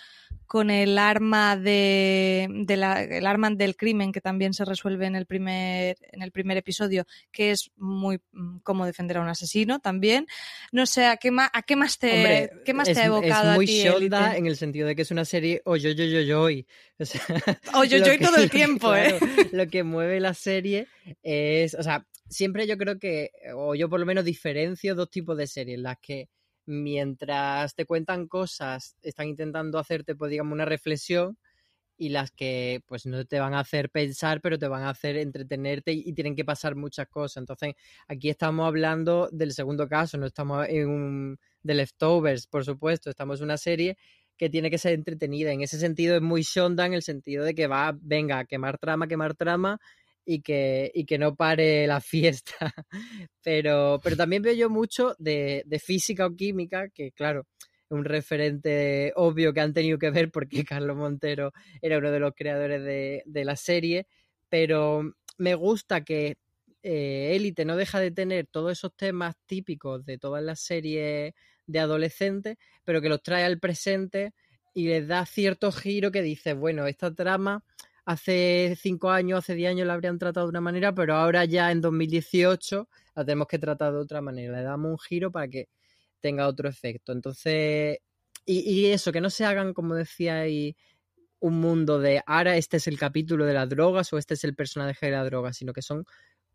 con 0.52 0.70
el 0.70 0.98
arma 0.98 1.56
de, 1.56 2.44
el 2.68 3.26
arma 3.26 3.52
del 3.52 3.78
crimen 3.78 4.12
que 4.12 4.20
también 4.20 4.54
se 4.54 4.66
resuelve 4.66 5.06
en 5.06 5.16
el 5.16 5.26
primer 5.26 5.96
en 6.12 6.22
el 6.22 6.34
primer 6.34 6.58
episodio 6.58 7.06
que 7.32 7.52
es 7.52 7.72
muy 7.78 8.20
mm, 8.34 8.58
cómo 8.58 8.86
defender 8.86 9.16
a 9.16 9.22
un 9.22 9.30
asesino 9.30 9.80
también. 9.80 10.28
No 10.74 10.86
sé 10.86 11.06
a 11.06 11.16
qué 11.16 11.32
más 11.32 11.50
a 11.54 11.62
qué 11.62 11.78
más 11.78 11.98
te 11.98 12.52
qué 12.66 12.74
más 12.74 12.92
te 12.92 13.00
ha 13.00 13.06
evocado 13.06 13.52
es 13.52 13.56
muy 13.56 14.10
a 14.12 14.36
en 14.36 14.46
el 14.46 14.58
sentido 14.58 14.90
de 14.90 14.98
que 14.98 15.04
es 15.04 15.12
una 15.12 15.24
serie 15.24 15.62
o 15.64 15.78
yo 15.78 15.92
yo 15.92 16.04
yo 16.04 16.20
yo 16.20 16.44
o 16.44 17.06
sea, 17.06 17.22
o 17.74 17.86
yo 17.86 18.00
yo 18.00 18.20
todo 18.20 18.36
el 18.36 18.50
tiempo 18.50 18.94
eh 18.94 19.18
lo 19.54 19.68
que 19.68 19.84
mueve 19.84 20.20
la 20.20 20.34
serie 20.34 20.90
es 21.24 21.76
o 21.76 21.84
sea 21.84 22.06
siempre 22.28 22.68
yo 22.68 22.78
creo 22.78 23.00
que 23.00 23.32
o 23.56 23.74
yo 23.74 23.88
por 23.88 24.02
lo 24.02 24.06
menos 24.06 24.26
diferencio 24.26 24.96
dos 24.96 25.10
tipos 25.10 25.38
de 25.38 25.48
series 25.48 25.80
las 25.80 25.98
que 26.00 26.28
mientras 26.72 27.76
te 27.76 27.86
cuentan 27.86 28.28
cosas, 28.28 28.96
están 29.04 29.28
intentando 29.28 29.78
hacerte, 29.78 30.16
pues 30.16 30.32
digamos, 30.32 30.54
una 30.54 30.66
reflexión 30.66 31.38
y 31.98 32.10
las 32.10 32.32
que 32.32 32.82
pues 32.88 33.06
no 33.06 33.24
te 33.26 33.40
van 33.40 33.54
a 33.54 33.60
hacer 33.60 33.92
pensar, 33.92 34.42
pero 34.42 34.58
te 34.58 34.68
van 34.68 34.84
a 34.84 34.90
hacer 34.90 35.18
entretenerte 35.18 35.92
y, 35.94 36.14
tienen 36.14 36.36
que 36.36 36.44
pasar 36.44 36.76
muchas 36.76 37.08
cosas. 37.08 37.42
Entonces, 37.42 37.76
aquí 38.08 38.30
estamos 38.30 38.66
hablando 38.66 39.30
del 39.32 39.54
segundo 39.54 39.88
caso, 39.88 40.18
no 40.18 40.26
estamos 40.26 40.68
en 40.68 40.90
un 40.90 41.40
de 41.62 41.76
leftovers, 41.76 42.48
por 42.48 42.66
supuesto, 42.66 43.12
estamos 43.12 43.40
en 43.40 43.46
una 43.46 43.58
serie 43.58 43.98
que 44.36 44.50
tiene 44.50 44.72
que 44.72 44.80
ser 44.80 44.94
entretenida. 44.94 45.52
En 45.52 45.62
ese 45.62 45.78
sentido 45.78 46.16
es 46.16 46.22
muy 46.24 46.42
Shonda 46.42 46.88
en 46.88 46.94
el 46.96 47.04
sentido 47.04 47.46
de 47.46 47.54
que 47.54 47.68
va, 47.68 47.96
venga, 48.02 48.40
a 48.40 48.46
quemar 48.46 48.80
trama, 48.80 49.08
quemar 49.08 49.36
trama 49.36 49.80
y 50.26 50.42
que, 50.42 50.92
y 50.94 51.06
que 51.06 51.18
no 51.18 51.36
pare 51.36 51.88
la 51.88 52.02
fiesta. 52.02 52.74
Pero, 53.44 54.00
pero 54.04 54.16
también 54.16 54.42
veo 54.42 54.54
yo 54.54 54.70
mucho 54.70 55.16
de, 55.20 55.64
de 55.66 55.80
física 55.80 56.26
o 56.26 56.36
química, 56.36 56.90
que 56.90 57.12
claro, 57.12 57.48
es 57.60 57.92
un 57.92 58.06
referente 58.06 59.14
obvio 59.16 59.54
que 59.54 59.62
han 59.62 59.74
tenido 59.74 59.98
que 59.98 60.12
ver 60.12 60.32
porque 60.32 60.64
Carlos 60.66 60.98
Montero 60.98 61.52
era 61.82 61.98
uno 61.98 62.12
de 62.12 62.20
los 62.20 62.34
creadores 62.36 62.84
de, 62.84 63.24
de 63.26 63.46
la 63.46 63.56
serie, 63.56 64.08
pero 64.50 65.14
me 65.38 65.56
gusta 65.56 66.04
que 66.04 66.38
eh, 66.84 67.36
Élite 67.36 67.66
no 67.66 67.76
deja 67.76 68.00
de 68.00 68.12
tener 68.12 68.48
todos 68.48 68.72
esos 68.72 68.96
temas 68.96 69.36
típicos 69.46 70.06
de 70.06 70.18
todas 70.18 70.44
las 70.44 70.60
series 70.60 71.34
de 71.68 71.80
adolescentes, 71.80 72.58
pero 72.84 73.02
que 73.02 73.10
los 73.10 73.22
trae 73.22 73.44
al 73.44 73.60
presente 73.60 74.34
y 74.74 74.88
les 74.88 75.08
da 75.08 75.26
cierto 75.26 75.72
giro 75.72 76.12
que 76.12 76.22
dice, 76.22 76.54
bueno, 76.54 76.88
esta 76.88 77.14
trama 77.14 77.64
hace 78.06 78.78
cinco 78.80 79.10
años, 79.10 79.40
hace 79.40 79.56
diez 79.56 79.70
años 79.70 79.88
la 79.88 79.94
habrían 79.94 80.18
tratado 80.20 80.48
de 80.48 80.52
una 80.52 80.62
manera, 80.62 80.94
pero 80.94 81.16
ahora 81.16 81.46
ya 81.46 81.72
en 81.72 81.82
2018 81.82 82.88
la 83.16 83.26
tenemos 83.26 83.48
que 83.48 83.60
tratar 83.60 83.94
de 83.94 84.00
otra 84.00 84.22
manera. 84.22 84.58
Le 84.58 84.64
damos 84.64 84.92
un 84.92 85.00
giro 85.00 85.32
para 85.32 85.48
que 85.48 85.70
tenga 86.20 86.48
otro 86.48 86.70
efecto. 86.70 87.12
Entonces, 87.12 88.00
y, 88.46 88.86
eso, 88.88 89.12
que 89.12 89.22
no 89.22 89.30
se 89.30 89.46
hagan, 89.46 89.74
como 89.74 89.96
decía 89.96 90.46
un 91.40 91.60
mundo 91.60 92.00
de 92.00 92.22
ahora 92.28 92.56
este 92.56 92.78
es 92.78 92.88
el 92.88 93.00
capítulo 93.00 93.46
de 93.46 93.54
las 93.54 93.68
drogas 93.68 94.14
o 94.14 94.18
este 94.18 94.36
es 94.36 94.44
el 94.44 94.56
personaje 94.56 95.08
de 95.08 95.12
la 95.12 95.24
droga, 95.24 95.54
sino 95.54 95.74
que 95.74 95.82
son 95.82 96.06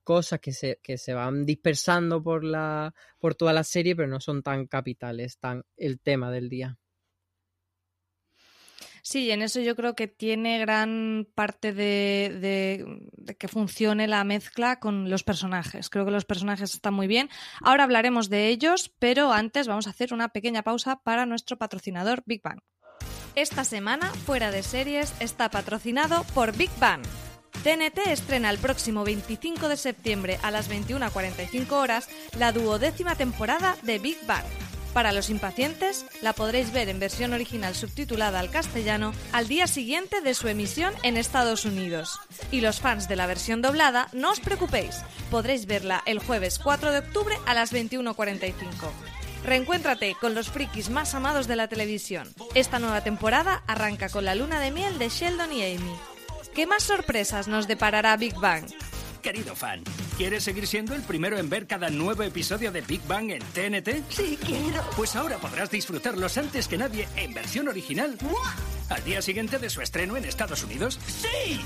cosas 0.04 0.38
que 0.40 0.52
se, 0.52 0.78
que 0.82 0.98
se 0.98 1.14
van 1.14 1.44
dispersando 1.44 2.22
por, 2.22 2.44
la, 2.44 2.94
por 3.18 3.34
toda 3.34 3.52
la 3.52 3.64
serie, 3.64 3.96
pero 3.96 4.08
no 4.08 4.20
son 4.20 4.42
tan 4.42 4.66
capitales, 4.66 5.38
tan 5.38 5.64
el 5.76 5.98
tema 6.00 6.30
del 6.30 6.48
día. 6.48 6.78
Sí, 9.08 9.30
en 9.30 9.40
eso 9.40 9.60
yo 9.60 9.76
creo 9.76 9.94
que 9.94 10.08
tiene 10.08 10.58
gran 10.58 11.28
parte 11.36 11.72
de, 11.72 13.08
que 13.38 13.46
funcione 13.46 14.08
la 14.08 14.24
mezcla 14.24 14.80
con 14.80 15.10
los 15.10 15.22
personajes. 15.22 15.90
Creo 15.90 16.04
que 16.04 16.10
los 16.10 16.24
personajes 16.24 16.74
están 16.74 16.94
muy 16.94 17.06
bien. 17.06 17.30
Ahora 17.60 17.84
hablaremos 17.84 18.30
de 18.30 18.48
ellos, 18.48 18.92
pero 18.98 19.32
antes 19.32 19.68
vamos 19.68 19.86
a 19.86 19.90
hacer 19.90 20.12
una 20.12 20.30
pequeña 20.30 20.64
pausa 20.64 20.96
para 21.04 21.24
nuestro 21.24 21.56
patrocinador 21.56 22.24
Big 22.26 22.42
Bang. 22.42 22.58
Esta 23.36 23.62
semana, 23.62 24.10
Fuera 24.10 24.50
de 24.50 24.64
Series 24.64 25.14
está 25.20 25.50
patrocinado 25.50 26.24
por 26.34 26.56
Big 26.56 26.70
Bang. 26.80 27.02
TNT 27.62 28.08
estrena 28.08 28.50
el 28.50 28.58
próximo 28.58 29.04
25 29.04 29.68
de 29.68 29.76
septiembre 29.76 30.40
a 30.42 30.50
las 30.50 30.68
21.45 30.68 31.70
horas 31.70 32.08
la 32.36 32.50
duodécima 32.50 33.14
temporada 33.14 33.76
de 33.84 34.00
Big 34.00 34.18
Bang 34.26 34.44
para 34.96 35.12
los 35.12 35.28
impacientes, 35.28 36.06
la 36.22 36.32
podréis 36.32 36.72
ver 36.72 36.88
en 36.88 36.98
versión 36.98 37.34
original 37.34 37.74
subtitulada 37.74 38.40
al 38.40 38.48
castellano 38.48 39.12
al 39.30 39.46
día 39.46 39.66
siguiente 39.66 40.22
de 40.22 40.32
su 40.32 40.48
emisión 40.48 40.94
en 41.02 41.18
Estados 41.18 41.66
Unidos. 41.66 42.18
Y 42.50 42.62
los 42.62 42.80
fans 42.80 43.06
de 43.06 43.14
la 43.14 43.26
versión 43.26 43.60
doblada, 43.60 44.08
no 44.14 44.30
os 44.30 44.40
preocupéis, 44.40 45.02
podréis 45.30 45.66
verla 45.66 46.02
el 46.06 46.18
jueves 46.18 46.58
4 46.58 46.92
de 46.92 47.00
octubre 47.00 47.36
a 47.44 47.52
las 47.52 47.74
21.45. 47.74 48.54
Reencuéntrate 49.44 50.16
con 50.18 50.34
los 50.34 50.48
frikis 50.48 50.88
más 50.88 51.14
amados 51.14 51.46
de 51.46 51.56
la 51.56 51.68
televisión. 51.68 52.32
Esta 52.54 52.78
nueva 52.78 53.02
temporada 53.02 53.64
arranca 53.66 54.08
con 54.08 54.24
la 54.24 54.34
luna 54.34 54.60
de 54.60 54.70
miel 54.70 54.98
de 54.98 55.10
Sheldon 55.10 55.52
y 55.52 55.62
Amy. 55.62 55.94
¿Qué 56.54 56.66
más 56.66 56.84
sorpresas 56.84 57.48
nos 57.48 57.68
deparará 57.68 58.16
Big 58.16 58.34
Bang? 58.36 58.64
Querido 59.20 59.54
fan, 59.54 59.84
¿Quieres 60.16 60.44
seguir 60.44 60.66
siendo 60.66 60.94
el 60.94 61.02
primero 61.02 61.36
en 61.36 61.50
ver 61.50 61.66
cada 61.66 61.90
nuevo 61.90 62.22
episodio 62.22 62.72
de 62.72 62.80
Big 62.80 63.06
Bang 63.06 63.30
en 63.30 63.40
TNT? 63.40 64.02
Sí, 64.08 64.38
quiero. 64.42 64.82
Pues 64.96 65.14
ahora 65.14 65.36
podrás 65.36 65.70
disfrutarlos 65.70 66.38
antes 66.38 66.68
que 66.68 66.78
nadie 66.78 67.06
en 67.16 67.34
versión 67.34 67.68
original. 67.68 68.16
Al 68.88 69.04
día 69.04 69.20
siguiente 69.20 69.58
de 69.58 69.68
su 69.68 69.82
estreno 69.82 70.16
en 70.16 70.24
Estados 70.24 70.64
Unidos. 70.64 70.98
¡Sí! 71.06 71.60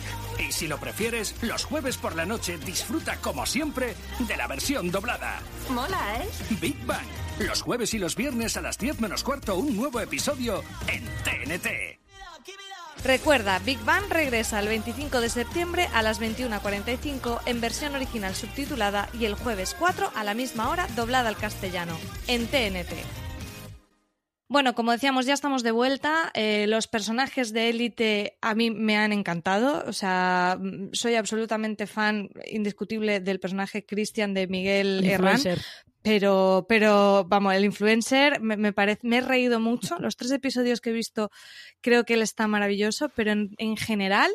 Y 0.44 0.50
si 0.50 0.66
lo 0.66 0.78
prefieres, 0.78 1.36
los 1.42 1.64
jueves 1.64 1.96
por 1.96 2.16
la 2.16 2.26
noche 2.26 2.58
disfruta 2.58 3.18
como 3.20 3.46
siempre 3.46 3.94
de 4.18 4.36
la 4.36 4.48
versión 4.48 4.90
doblada. 4.90 5.40
Mola, 5.68 6.16
¿eh? 6.20 6.28
Big 6.60 6.84
Bang. 6.86 7.06
Los 7.38 7.62
jueves 7.62 7.94
y 7.94 7.98
los 7.98 8.16
viernes 8.16 8.56
a 8.56 8.62
las 8.62 8.78
10 8.78 9.00
menos 9.00 9.22
cuarto 9.22 9.54
un 9.54 9.76
nuevo 9.76 10.00
episodio 10.00 10.64
en 10.88 11.04
TNT. 11.22 11.99
Recuerda, 13.04 13.58
Big 13.60 13.82
Bang 13.84 14.04
regresa 14.10 14.60
el 14.60 14.68
25 14.68 15.20
de 15.20 15.30
septiembre 15.30 15.88
a 15.94 16.02
las 16.02 16.20
21.45 16.20 17.40
en 17.46 17.60
versión 17.60 17.94
original 17.94 18.34
subtitulada 18.34 19.08
y 19.18 19.24
el 19.24 19.34
jueves 19.34 19.74
4 19.78 20.12
a 20.14 20.24
la 20.24 20.34
misma 20.34 20.68
hora 20.68 20.86
doblada 20.96 21.30
al 21.30 21.36
castellano, 21.36 21.96
en 22.26 22.46
TNT. 22.46 23.29
Bueno, 24.50 24.74
como 24.74 24.90
decíamos, 24.90 25.26
ya 25.26 25.34
estamos 25.34 25.62
de 25.62 25.70
vuelta. 25.70 26.32
Eh, 26.34 26.66
los 26.66 26.88
personajes 26.88 27.52
de 27.52 27.68
élite 27.68 28.36
a 28.40 28.56
mí 28.56 28.72
me 28.72 28.96
han 28.96 29.12
encantado. 29.12 29.84
O 29.86 29.92
sea, 29.92 30.58
mm, 30.60 30.88
soy 30.90 31.14
absolutamente 31.14 31.86
fan 31.86 32.30
indiscutible 32.50 33.20
del 33.20 33.38
personaje 33.38 33.86
Christian 33.86 34.34
de 34.34 34.48
Miguel 34.48 35.04
Herrán. 35.04 35.40
Pero, 36.02 36.66
pero, 36.68 37.24
vamos, 37.28 37.54
el 37.54 37.64
influencer 37.64 38.40
me, 38.40 38.56
me 38.56 38.72
parece, 38.72 39.06
me 39.06 39.18
he 39.18 39.20
reído 39.20 39.60
mucho. 39.60 40.00
Los 40.00 40.16
tres 40.16 40.32
episodios 40.32 40.80
que 40.80 40.90
he 40.90 40.94
visto 40.94 41.30
creo 41.80 42.04
que 42.04 42.14
él 42.14 42.22
está 42.22 42.48
maravilloso, 42.48 43.08
pero 43.10 43.30
en, 43.30 43.50
en 43.58 43.76
general 43.76 44.32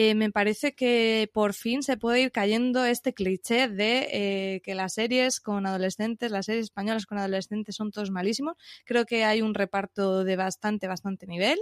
eh, 0.00 0.14
me 0.14 0.30
parece 0.30 0.74
que 0.76 1.28
por 1.32 1.54
fin 1.54 1.82
se 1.82 1.96
puede 1.96 2.20
ir 2.22 2.30
cayendo 2.30 2.84
este 2.84 3.14
cliché 3.14 3.66
de 3.66 4.06
eh, 4.12 4.60
que 4.62 4.76
las 4.76 4.94
series 4.94 5.40
con 5.40 5.66
adolescentes, 5.66 6.30
las 6.30 6.46
series 6.46 6.66
españolas 6.66 7.04
con 7.04 7.18
adolescentes 7.18 7.74
son 7.74 7.90
todos 7.90 8.12
malísimos. 8.12 8.54
Creo 8.84 9.06
que 9.06 9.24
hay 9.24 9.42
un 9.42 9.54
reparto 9.54 10.22
de 10.22 10.36
bastante, 10.36 10.86
bastante 10.86 11.26
nivel. 11.26 11.58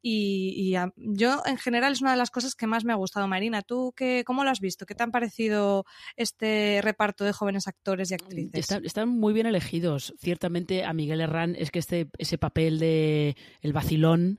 Y, 0.00 0.54
y 0.56 0.76
a- 0.76 0.92
yo, 0.96 1.42
en 1.46 1.56
general, 1.56 1.94
es 1.94 2.00
una 2.00 2.12
de 2.12 2.16
las 2.18 2.30
cosas 2.30 2.54
que 2.54 2.68
más 2.68 2.84
me 2.84 2.92
ha 2.92 2.96
gustado. 2.96 3.26
Marina, 3.26 3.62
¿tú 3.62 3.92
qué, 3.96 4.22
cómo 4.24 4.44
lo 4.44 4.50
has 4.50 4.60
visto? 4.60 4.86
¿Qué 4.86 4.94
te 4.94 5.02
han 5.02 5.10
parecido 5.10 5.84
este 6.16 6.78
reparto 6.80 7.24
de 7.24 7.32
jóvenes 7.32 7.66
actores 7.66 8.12
y 8.12 8.14
actrices? 8.14 8.60
Están, 8.60 8.84
están 8.84 9.08
muy 9.08 9.32
bien 9.32 9.46
elegidos. 9.46 10.14
Ciertamente 10.20 10.84
a 10.84 10.92
Miguel 10.92 11.20
Herrán 11.22 11.56
es 11.58 11.72
que 11.72 11.80
este, 11.80 12.08
ese 12.18 12.38
papel 12.38 12.78
de 12.78 13.34
el 13.62 13.72
vacilón 13.72 14.38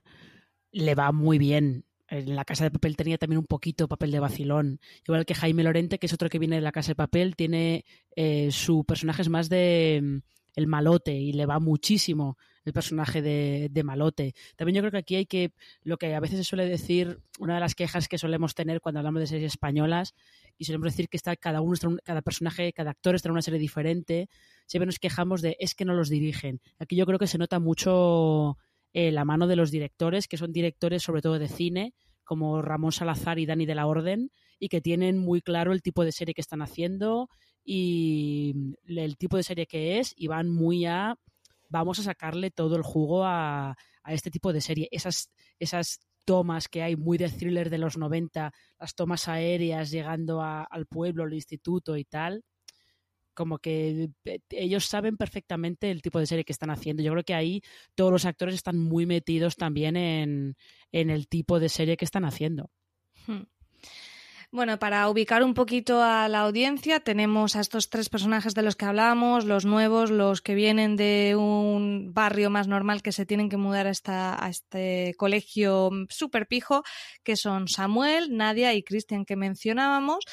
le 0.72 0.96
va 0.96 1.12
muy 1.12 1.38
bien. 1.38 1.84
En 2.20 2.36
la 2.36 2.46
Casa 2.46 2.64
de 2.64 2.72
Papel 2.72 2.96
tenía 2.96 3.18
también 3.18 3.40
un 3.40 3.46
poquito 3.46 3.88
papel 3.88 4.12
de 4.12 4.20
vacilón. 4.20 4.80
Igual 5.08 5.26
que 5.26 5.36
Jaime 5.36 5.64
Lorente, 5.64 6.00
que 6.00 6.06
es 6.06 6.14
otro 6.14 6.30
que 6.30 6.40
viene 6.40 6.56
de 6.56 6.62
la 6.62 6.72
Casa 6.72 6.92
de 6.92 6.96
Papel, 6.96 7.36
tiene 7.36 7.86
eh, 8.16 8.50
su 8.52 8.86
personaje 8.86 9.22
es 9.22 9.30
más 9.30 9.50
de 9.50 10.02
mm, 10.04 10.18
el 10.56 10.68
malote 10.68 11.14
y 11.14 11.34
le 11.34 11.46
va 11.46 11.60
muchísimo 11.60 12.38
el 12.64 12.74
personaje 12.74 13.22
de, 13.22 13.70
de 13.72 13.84
malote. 13.84 14.34
También 14.56 14.76
yo 14.76 14.82
creo 14.82 14.92
que 14.92 14.98
aquí 14.98 15.16
hay 15.16 15.26
que, 15.26 15.54
lo 15.84 15.98
que 15.98 16.16
a 16.16 16.20
veces 16.20 16.40
se 16.40 16.44
suele 16.44 16.66
decir, 16.66 17.20
una 17.38 17.56
de 17.56 17.60
las 17.60 17.76
quejas 17.76 18.08
que 18.08 18.18
solemos 18.18 18.56
tener 18.56 18.82
cuando 18.82 19.00
hablamos 19.00 19.22
de 19.22 19.28
series 19.28 19.54
españolas, 19.54 20.16
y 20.58 20.66
solemos 20.66 20.92
decir 20.92 21.10
que 21.10 21.18
está 21.18 21.36
cada 21.36 21.62
uno, 21.62 21.78
cada 22.04 22.22
personaje, 22.22 22.74
cada 22.74 22.92
actor 22.92 23.16
está 23.16 23.30
en 23.30 23.34
una 23.34 23.42
serie 23.42 23.60
diferente, 23.60 24.30
siempre 24.66 24.88
nos 24.88 25.00
quejamos 25.00 25.42
de 25.42 25.58
es 25.60 25.76
que 25.76 25.86
no 25.86 25.94
los 25.94 26.10
dirigen. 26.10 26.62
Aquí 26.80 26.96
yo 26.96 27.06
creo 27.06 27.20
que 27.20 27.28
se 27.28 27.38
nota 27.38 27.60
mucho 27.60 28.58
eh, 28.94 29.12
la 29.12 29.26
mano 29.26 29.46
de 29.46 29.58
los 29.58 29.72
directores, 29.72 30.28
que 30.28 30.38
son 30.38 30.52
directores 30.52 31.04
sobre 31.04 31.22
todo 31.22 31.38
de 31.38 31.50
cine, 31.50 31.94
como 32.26 32.62
Ramón 32.62 32.92
Salazar 32.92 33.40
y 33.40 33.46
Dani 33.46 33.66
de 33.66 33.76
la 33.76 33.88
Orden, 33.88 34.32
y 34.60 34.70
que 34.70 34.82
tienen 34.82 35.18
muy 35.18 35.42
claro 35.42 35.72
el 35.72 35.82
tipo 35.82 36.04
de 36.04 36.12
serie 36.12 36.34
que 36.34 36.42
están 36.42 36.62
haciendo 36.62 37.30
y 37.64 38.54
el 38.86 39.18
tipo 39.18 39.38
de 39.38 39.44
serie 39.44 39.66
que 39.66 40.00
es, 40.00 40.14
y 40.18 40.28
van 40.28 40.50
muy 40.50 40.86
a 40.86 41.16
vamos 41.70 42.00
a 42.00 42.04
sacarle 42.04 42.52
todo 42.52 42.76
el 42.76 42.84
jugo 42.84 43.26
a, 43.26 43.76
a 44.04 44.14
este 44.14 44.32
tipo 44.32 44.54
de 44.54 44.62
serie. 44.62 44.88
Esas, 44.92 45.32
esas 45.60 46.00
tomas 46.26 46.68
que 46.68 46.82
hay 46.82 46.96
muy 46.96 47.18
de 47.18 47.30
thriller 47.30 47.70
de 47.70 47.78
los 47.78 47.98
90, 47.98 48.52
las 48.80 48.96
tomas 48.96 49.28
aéreas 49.28 49.92
llegando 49.92 50.42
al 50.42 50.86
pueblo, 50.88 51.24
al 51.24 51.34
instituto 51.34 51.98
y 51.98 52.06
tal, 52.06 52.44
como 53.36 53.60
que 53.60 54.10
eh, 54.26 54.40
ellos 54.50 54.86
saben 54.86 55.18
perfectamente 55.18 55.92
el 55.92 56.02
tipo 56.02 56.20
de 56.20 56.26
serie 56.26 56.46
que 56.46 56.54
están 56.54 56.72
haciendo. 56.72 57.04
Yo 57.04 57.12
creo 57.12 57.24
que 57.24 57.36
ahí 57.36 57.62
todos 57.94 58.12
los 58.12 58.26
actores 58.26 58.56
están 58.56 58.80
muy 58.80 59.06
metidos 59.06 59.56
también 59.56 59.96
en, 59.96 60.56
en 60.92 61.10
el 61.12 61.28
tipo 61.28 61.60
de 61.60 61.70
serie 61.70 61.98
que 61.98 62.06
están 62.06 62.26
haciendo. 62.26 62.72
Hmm. 63.28 63.44
Bueno, 64.56 64.80
para 64.80 65.10
ubicar 65.10 65.44
un 65.44 65.54
poquito 65.54 66.02
a 66.02 66.30
la 66.30 66.40
audiencia, 66.40 67.02
tenemos 67.02 67.58
a 67.58 67.60
estos 67.60 67.90
tres 67.90 68.08
personajes 68.08 68.54
de 68.54 68.62
los 68.62 68.78
que 68.78 68.86
hablábamos, 68.86 69.44
los 69.44 69.66
nuevos, 69.66 70.12
los 70.12 70.42
que 70.42 70.56
vienen 70.56 70.96
de 70.96 71.36
un 71.38 72.14
barrio 72.14 72.50
más 72.50 72.66
normal 72.66 73.02
que 73.02 73.12
se 73.12 73.26
tienen 73.26 73.50
que 73.50 73.58
mudar 73.58 73.86
a, 73.86 74.48
este 74.50 75.14
colegio 75.18 75.90
súper 76.08 76.48
pijo, 76.48 76.84
que 77.26 77.36
son 77.36 77.68
Samuel, 77.68 78.38
Nadia 78.38 78.74
y 78.74 78.84
Cristian 78.84 79.26
que 79.26 79.36
mencionábamos. 79.36 80.24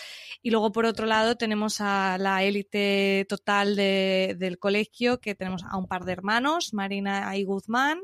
Y 0.40 0.52
luego, 0.52 0.70
por 0.70 0.86
otro 0.86 1.06
lado, 1.06 1.34
tenemos 1.34 1.80
a 1.80 2.16
la 2.16 2.44
élite 2.44 3.26
total 3.28 3.74
de- 3.74 4.36
del 4.38 4.60
colegio, 4.60 5.18
que 5.20 5.34
tenemos 5.34 5.64
a 5.64 5.76
un 5.76 5.88
par 5.88 6.04
de 6.04 6.12
hermanos, 6.12 6.72
Marina 6.74 7.36
y 7.36 7.42
Guzmán. 7.42 7.98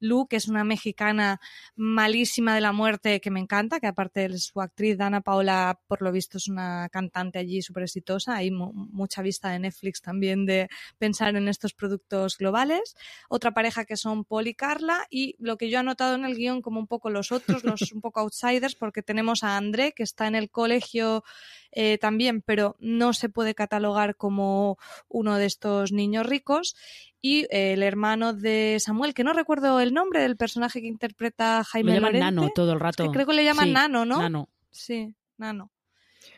Lu, 0.00 0.26
que 0.28 0.36
es 0.36 0.48
una 0.48 0.64
mexicana 0.64 1.40
malísima 1.76 2.54
de 2.54 2.60
la 2.60 2.72
muerte 2.72 3.20
que 3.20 3.30
me 3.30 3.40
encanta, 3.40 3.80
que 3.80 3.86
aparte 3.86 4.28
de 4.28 4.38
su 4.38 4.60
actriz 4.60 4.96
Dana 4.98 5.20
Paola, 5.20 5.80
por 5.86 6.02
lo 6.02 6.12
visto, 6.12 6.38
es 6.38 6.48
una 6.48 6.88
cantante 6.90 7.38
allí 7.38 7.62
súper 7.62 7.84
exitosa. 7.84 8.36
Hay 8.36 8.50
mu- 8.50 8.72
mucha 8.72 9.22
vista 9.22 9.50
de 9.50 9.58
Netflix 9.58 10.00
también 10.02 10.46
de 10.46 10.68
pensar 10.98 11.36
en 11.36 11.48
estos 11.48 11.74
productos 11.74 12.36
globales. 12.38 12.96
Otra 13.28 13.52
pareja 13.52 13.84
que 13.84 13.96
son 13.96 14.24
Paul 14.24 14.46
y 14.48 14.54
Carla 14.54 15.06
y 15.10 15.36
lo 15.38 15.56
que 15.56 15.70
yo 15.70 15.76
he 15.76 15.80
anotado 15.80 16.14
en 16.14 16.24
el 16.24 16.36
guion 16.36 16.62
como 16.62 16.80
un 16.80 16.86
poco 16.86 17.10
los 17.10 17.32
otros, 17.32 17.64
los 17.64 17.80
un 17.92 18.00
poco 18.00 18.20
outsiders, 18.20 18.74
porque 18.74 19.02
tenemos 19.02 19.44
a 19.44 19.56
André, 19.56 19.92
que 19.92 20.02
está 20.02 20.26
en 20.26 20.34
el 20.34 20.50
colegio 20.50 21.24
eh, 21.72 21.98
también, 21.98 22.42
pero 22.42 22.76
no 22.78 23.12
se 23.12 23.28
puede 23.28 23.54
catalogar 23.54 24.16
como 24.16 24.78
uno 25.08 25.36
de 25.36 25.46
estos 25.46 25.92
niños 25.92 26.26
ricos 26.26 26.76
y 27.20 27.42
eh, 27.50 27.72
el 27.72 27.82
hermano 27.82 28.32
de 28.32 28.78
Samuel, 28.80 29.14
que 29.14 29.24
no 29.24 29.32
recuerdo 29.32 29.80
el 29.80 29.92
nombre 29.92 30.20
del 30.20 30.36
personaje 30.36 30.80
que 30.80 30.86
interpreta 30.86 31.64
Jaime 31.64 31.90
Lo 31.90 31.94
llaman 31.96 32.12
Lorente. 32.12 32.24
Nano 32.34 32.50
todo 32.54 32.72
el 32.72 32.76
Es 32.78 32.82
rato. 32.82 33.04
que 33.04 33.10
creo 33.10 33.26
que 33.26 33.34
le 33.34 33.44
llaman 33.44 33.66
Sí, 33.66 33.72
Nano, 33.72 34.04
¿no? 34.04 34.18
Nano. 34.20 34.48
Sí, 34.70 35.14
Nano. 35.36 35.70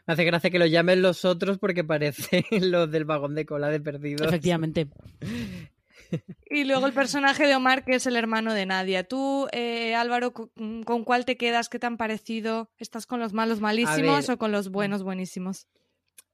Me 0.07 0.15
hace 0.15 0.25
gracia 0.25 0.51
que 0.51 0.59
lo 0.59 0.67
llamen 0.67 1.03
los 1.03 1.25
otros 1.25 1.59
porque 1.59 1.85
parecen 1.85 2.45
los 2.73 2.91
del 2.91 3.05
vagón 3.05 3.35
de 3.35 3.45
cola 3.47 3.69
de 3.69 3.81
perdidos. 3.81 4.27
Efectivamente. 4.27 4.89
Y 6.51 6.65
luego 6.65 6.87
el 6.87 6.93
personaje 6.93 7.47
de 7.47 7.55
Omar, 7.55 7.85
que 7.85 7.95
es 7.95 8.07
el 8.07 8.17
hermano 8.17 8.55
de 8.55 8.67
Nadia. 8.67 9.05
Tú, 9.05 9.47
eh, 9.53 9.95
Álvaro, 9.95 10.33
¿con 10.33 11.05
cuál 11.05 11.25
te 11.25 11.37
quedas? 11.37 11.69
¿Qué 11.69 11.79
te 11.79 11.87
han 11.87 11.97
parecido? 11.97 12.71
¿Estás 12.79 13.07
con 13.07 13.21
los 13.21 13.33
malos 13.33 13.61
malísimos 13.61 14.27
ver. 14.27 14.35
o 14.35 14.39
con 14.39 14.53
los 14.53 14.71
buenos 14.71 15.03
buenísimos? 15.03 15.69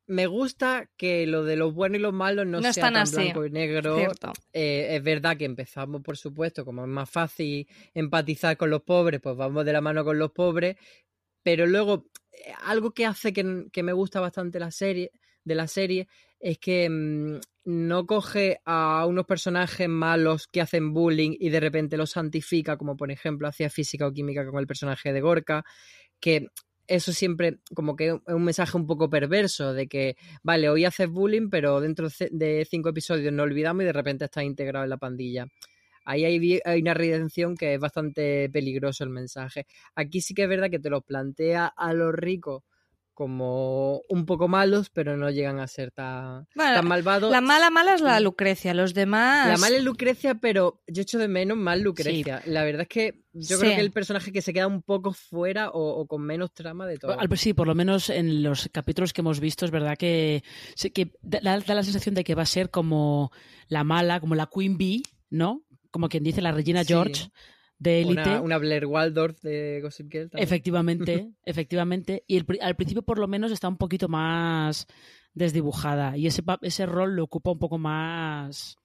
Me 0.09 0.27
gusta 0.27 0.89
que 0.97 1.27
lo 1.27 1.45
de 1.45 1.57
los 1.57 1.75
buenos 1.75 1.99
y 1.99 2.03
los 2.03 2.13
malos 2.13 2.47
no, 2.47 2.59
No 2.59 2.63
sea 2.63 2.71
están 2.71 2.95
tan 2.95 3.03
así. 3.03 3.17
blanco 3.17 3.45
y 3.45 3.51
negro. 3.51 3.99
Eh, 4.53 4.89
es 4.93 5.03
verdad 5.03 5.37
que 5.37 5.45
empezamos, 5.45 6.01
por 6.03 6.17
supuesto, 6.17 6.65
como 6.65 6.83
es 6.83 6.89
más 6.89 7.11
fácil 7.11 7.67
empatizar 7.93 8.57
con 8.57 8.71
los 8.71 8.83
pobres, 8.83 9.21
pues 9.21 9.37
vamos 9.37 9.65
de 9.65 9.73
la 9.73 9.81
mano 9.81 10.05
con 10.05 10.19
los 10.19 10.31
pobres. 10.31 10.77
Pero 11.43 11.67
luego, 11.67 12.07
eh, 12.33 12.53
algo 12.65 12.93
que 12.93 13.05
hace 13.05 13.33
que, 13.33 13.67
que 13.73 13.83
me 13.83 13.93
gusta 13.93 14.21
bastante 14.21 14.61
la 14.61 14.71
serie, 14.71 15.11
de 15.47 15.55
la 15.55 15.69
serie 15.69 16.09
es 16.41 16.59
que 16.59 16.91
mm, 16.91 17.39
no 17.65 18.07
coge 18.07 18.59
a 18.65 19.07
unos 19.07 19.25
personajes 19.25 19.89
malos 19.89 20.49
que 20.49 20.61
hacen 20.61 20.93
bullying 20.93 21.35
y 21.39 21.49
de 21.49 21.61
repente 21.61 21.97
los 21.97 22.11
santifica, 22.11 22.77
como 22.77 22.97
por 22.97 23.11
ejemplo 23.11 23.49
hacía 23.49 23.71
física 23.71 24.07
o 24.07 24.13
química 24.13 24.45
con 24.47 24.61
el 24.61 24.67
personaje 24.67 25.13
de 25.13 25.21
Gorka, 25.21 25.65
que 26.21 26.49
eso 26.89 27.13
siempre 27.13 27.59
como 27.75 27.97
que 27.97 28.09
es 28.09 28.15
un 28.27 28.45
mensaje 28.45 28.77
un 28.77 28.87
poco 28.87 29.09
perverso 29.09 29.73
de 29.73 29.89
que, 29.89 30.17
vale, 30.43 30.69
hoy 30.69 30.85
haces 30.85 31.09
bullying, 31.09 31.49
pero 31.49 31.81
dentro 31.81 32.09
de 32.31 32.67
cinco 32.69 32.91
episodios 32.91 33.33
no 33.33 33.43
olvidamos 33.45 33.83
y 33.83 33.87
de 33.87 33.93
repente 33.93 34.25
estás 34.27 34.45
integrado 34.45 34.85
en 34.85 34.91
la 34.91 34.99
pandilla. 34.99 35.47
Ahí 36.05 36.25
hay 36.25 36.81
una 36.81 36.95
redención 36.95 37.57
que 37.57 37.75
es 37.75 37.81
bastante 37.81 38.49
peligroso 38.51 39.03
el 39.03 39.11
mensaje. 39.11 39.67
Aquí 39.97 40.21
sí 40.21 40.35
que 40.35 40.45
es 40.45 40.49
verdad 40.49 40.71
que 40.71 40.79
te 40.79 40.91
lo 40.91 41.03
plantea 41.03 41.67
a 41.67 41.93
los 41.93 42.15
ricos 42.15 42.63
como 43.17 44.03
un 44.11 44.27
poco 44.27 44.47
malos, 44.47 44.91
pero 44.91 45.17
no 45.17 45.31
llegan 45.31 45.59
a 45.59 45.67
ser 45.67 45.91
tan, 45.91 46.47
Bueno, 46.55 46.75
tan 46.75 46.87
malvados. 46.87 47.33
La 47.33 47.41
mala 47.41 47.71
mala 47.71 47.95
es 47.95 48.03
la 48.03 48.21
Lucrecia, 48.21 48.75
los 48.75 48.93
demás... 48.93 49.49
La 49.49 49.57
mala 49.57 49.79
es 49.79 49.83
Lucrecia, 49.83 50.35
pero 50.35 50.83
yo 50.87 51.01
echo 51.01 51.19
de 51.19 51.27
menos 51.27 51.57
más 51.57 51.81
Lucrecia. 51.81 52.43
La 52.45 52.63
verdad 52.63 52.83
es 52.83 52.89
que 52.89 53.25
yo 53.33 53.57
Sí. 53.57 53.63
creo 53.65 53.75
que 53.77 53.81
el 53.81 53.91
personaje 53.91 54.33
que 54.33 54.43
se 54.43 54.53
queda 54.53 54.67
un 54.67 54.83
poco 54.83 55.15
fuera 55.15 55.71
o, 55.71 55.99
o 55.99 56.07
con 56.07 56.21
menos 56.23 56.53
trama 56.53 56.87
de 56.87 56.99
todo. 56.99 57.19
Al- 57.19 57.39
Sí, 57.39 57.55
por 57.55 57.67
lo 57.67 57.75
menos 57.75 58.11
en 58.11 58.43
los 58.43 58.69
capítulos 58.71 59.15
que 59.15 59.23
hemos 59.23 59.41
visto 59.41 59.65
es 59.65 59.71
verdad 59.71 59.97
que, 59.97 60.45
que 60.95 61.11
da, 61.23 61.41
da 61.59 61.75
la 61.75 61.83
sensación 61.83 62.15
de 62.15 62.23
que 62.23 62.35
va 62.35 62.43
a 62.43 62.47
ser 62.47 62.69
como 62.71 63.33
la 63.69 63.83
mala, 63.83 64.21
como 64.21 64.35
la 64.35 64.47
Queen 64.55 64.77
Bee, 64.77 65.03
¿no? 65.31 65.63
Como 65.91 66.11
quien 66.11 66.23
dice 66.23 66.43
la 66.43 66.53
Regina 66.53 66.85
Sí. 66.85 66.93
De 67.79 68.01
Élite. 68.01 68.23
Una, 68.23 68.41
una 68.41 68.59
Blair 68.59 68.87
Waldorf 68.87 69.41
de 69.43 69.81
Gossip 69.83 70.11
Girl. 70.11 70.31
también. 70.31 70.45
Efectivamente, 70.45 71.31
efectivamente. 71.45 72.25
Y 72.27 72.37
el 72.37 72.47
al 72.61 72.77
principio 72.77 73.03
por 73.03 73.19
lo 73.19 73.29
menos 73.29 73.53
está 73.53 73.69
un 73.69 73.77
poquito 73.77 74.09
más 74.09 74.87
desdibujada. 75.35 76.17
Y 76.17 76.27
ese, 76.27 76.43
ese 76.63 76.87
rol 76.87 77.17
lo 77.17 77.25
ocupa 77.25 77.51
un 77.51 77.59
poco 77.59 77.79
más 77.79 78.77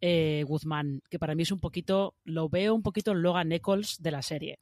eh, 0.00 0.44
Guzmán, 0.46 1.02
que 1.10 1.18
para 1.18 1.34
mí 1.34 1.42
es 1.42 1.52
un 1.52 1.60
poquito, 1.60 2.14
lo 2.24 2.48
veo 2.48 2.74
un 2.74 2.82
poquito 2.82 3.14
Logan 3.14 3.48
Nichols 3.48 4.00
de 4.00 4.10
la 4.10 4.22
serie. 4.22 4.58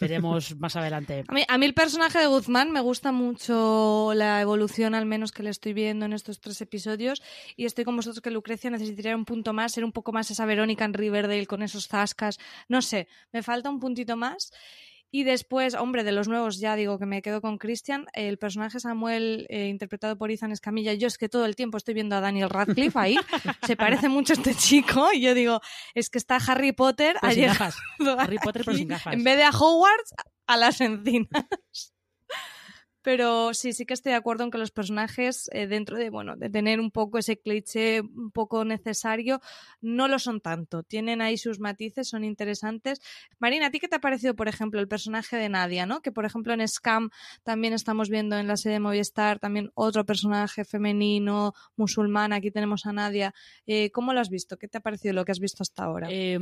Veremos 0.00 0.56
más 0.56 0.76
adelante. 0.76 1.24
A 1.48 1.58
mí, 1.58 1.66
el 1.66 1.74
personaje 1.74 2.18
de 2.18 2.26
Guzmán 2.26 2.70
me 2.70 2.80
gusta 2.80 3.12
mucho 3.12 4.12
la 4.14 4.40
evolución, 4.40 4.94
al 4.94 5.06
menos 5.06 5.32
que 5.32 5.42
le 5.42 5.50
estoy 5.50 5.72
viendo 5.72 6.06
en 6.06 6.12
estos 6.12 6.40
tres 6.40 6.60
episodios. 6.60 7.22
Y 7.56 7.64
estoy 7.64 7.84
con 7.84 7.96
vosotros 7.96 8.20
que 8.20 8.30
Lucrecia 8.30 8.70
necesitaría 8.70 9.16
un 9.16 9.24
punto 9.24 9.52
más, 9.52 9.72
ser 9.72 9.84
un 9.84 9.92
poco 9.92 10.12
más 10.12 10.30
esa 10.30 10.46
Verónica 10.46 10.84
en 10.84 10.94
Riverdale 10.94 11.46
con 11.46 11.62
esos 11.62 11.88
zascas. 11.88 12.38
No 12.68 12.82
sé, 12.82 13.08
me 13.32 13.42
falta 13.42 13.70
un 13.70 13.80
puntito 13.80 14.16
más. 14.16 14.52
Y 15.10 15.24
después, 15.24 15.74
hombre, 15.74 16.04
de 16.04 16.12
los 16.12 16.28
nuevos 16.28 16.58
ya 16.58 16.76
digo 16.76 16.98
que 16.98 17.06
me 17.06 17.22
quedo 17.22 17.40
con 17.40 17.56
Christian. 17.56 18.06
El 18.12 18.38
personaje 18.38 18.78
Samuel, 18.78 19.46
eh, 19.48 19.68
interpretado 19.68 20.18
por 20.18 20.30
Ethan 20.30 20.52
Escamilla, 20.52 20.92
yo 20.92 21.06
es 21.06 21.16
que 21.16 21.28
todo 21.28 21.46
el 21.46 21.56
tiempo 21.56 21.78
estoy 21.78 21.94
viendo 21.94 22.14
a 22.16 22.20
Daniel 22.20 22.50
Radcliffe 22.50 22.98
ahí. 22.98 23.16
Se 23.66 23.76
parece 23.76 24.08
mucho 24.08 24.34
a 24.34 24.36
este 24.36 24.54
chico. 24.54 25.08
Y 25.12 25.22
yo 25.22 25.34
digo, 25.34 25.60
es 25.94 26.10
que 26.10 26.18
está 26.18 26.36
Harry 26.36 26.72
Potter. 26.72 27.16
Harry 28.18 28.38
Potter, 28.38 28.62
pero 28.64 28.76
sin 28.76 28.88
gafas. 28.88 29.14
En 29.14 29.24
vez 29.24 29.36
de 29.36 29.44
a 29.44 29.50
Hogwarts, 29.50 30.14
a 30.46 30.56
las 30.56 30.80
encinas. 30.80 31.46
Pero 33.08 33.54
sí, 33.54 33.72
sí 33.72 33.86
que 33.86 33.94
estoy 33.94 34.12
de 34.12 34.18
acuerdo 34.18 34.44
en 34.44 34.50
que 34.50 34.58
los 34.58 34.70
personajes, 34.70 35.48
eh, 35.54 35.66
dentro 35.66 35.96
de, 35.96 36.10
bueno, 36.10 36.36
de 36.36 36.50
tener 36.50 36.78
un 36.78 36.90
poco 36.90 37.16
ese 37.16 37.38
cliché 37.38 38.02
un 38.02 38.30
poco 38.30 38.66
necesario, 38.66 39.40
no 39.80 40.08
lo 40.08 40.18
son 40.18 40.42
tanto. 40.42 40.82
Tienen 40.82 41.22
ahí 41.22 41.38
sus 41.38 41.58
matices, 41.58 42.06
son 42.06 42.22
interesantes. 42.22 43.00
Marina, 43.38 43.68
¿a 43.68 43.70
ti 43.70 43.80
qué 43.80 43.88
te 43.88 43.96
ha 43.96 44.00
parecido, 44.02 44.36
por 44.36 44.46
ejemplo, 44.46 44.78
el 44.78 44.88
personaje 44.88 45.38
de 45.38 45.48
Nadia, 45.48 45.86
¿no? 45.86 46.02
Que, 46.02 46.12
por 46.12 46.26
ejemplo, 46.26 46.52
en 46.52 46.68
Scam 46.68 47.08
también 47.44 47.72
estamos 47.72 48.10
viendo 48.10 48.36
en 48.36 48.46
la 48.46 48.58
serie 48.58 48.74
de 48.74 48.80
Movistar 48.80 49.38
también 49.38 49.70
otro 49.72 50.04
personaje 50.04 50.66
femenino, 50.66 51.54
musulmán. 51.76 52.34
Aquí 52.34 52.50
tenemos 52.50 52.84
a 52.84 52.92
Nadia. 52.92 53.32
Eh, 53.66 53.90
¿Cómo 53.90 54.12
lo 54.12 54.20
has 54.20 54.28
visto? 54.28 54.58
¿Qué 54.58 54.68
te 54.68 54.76
ha 54.76 54.82
parecido 54.82 55.14
lo 55.14 55.24
que 55.24 55.32
has 55.32 55.40
visto 55.40 55.62
hasta 55.62 55.82
ahora? 55.84 56.08
Eh 56.10 56.38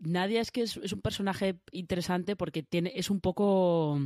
Nadia 0.00 0.40
es 0.40 0.50
que 0.50 0.62
es, 0.62 0.76
un 0.76 1.00
personaje 1.00 1.60
interesante 1.72 2.36
porque 2.36 2.62
tiene, 2.62 2.92
es 2.94 3.10
un 3.10 3.20
poco 3.20 4.00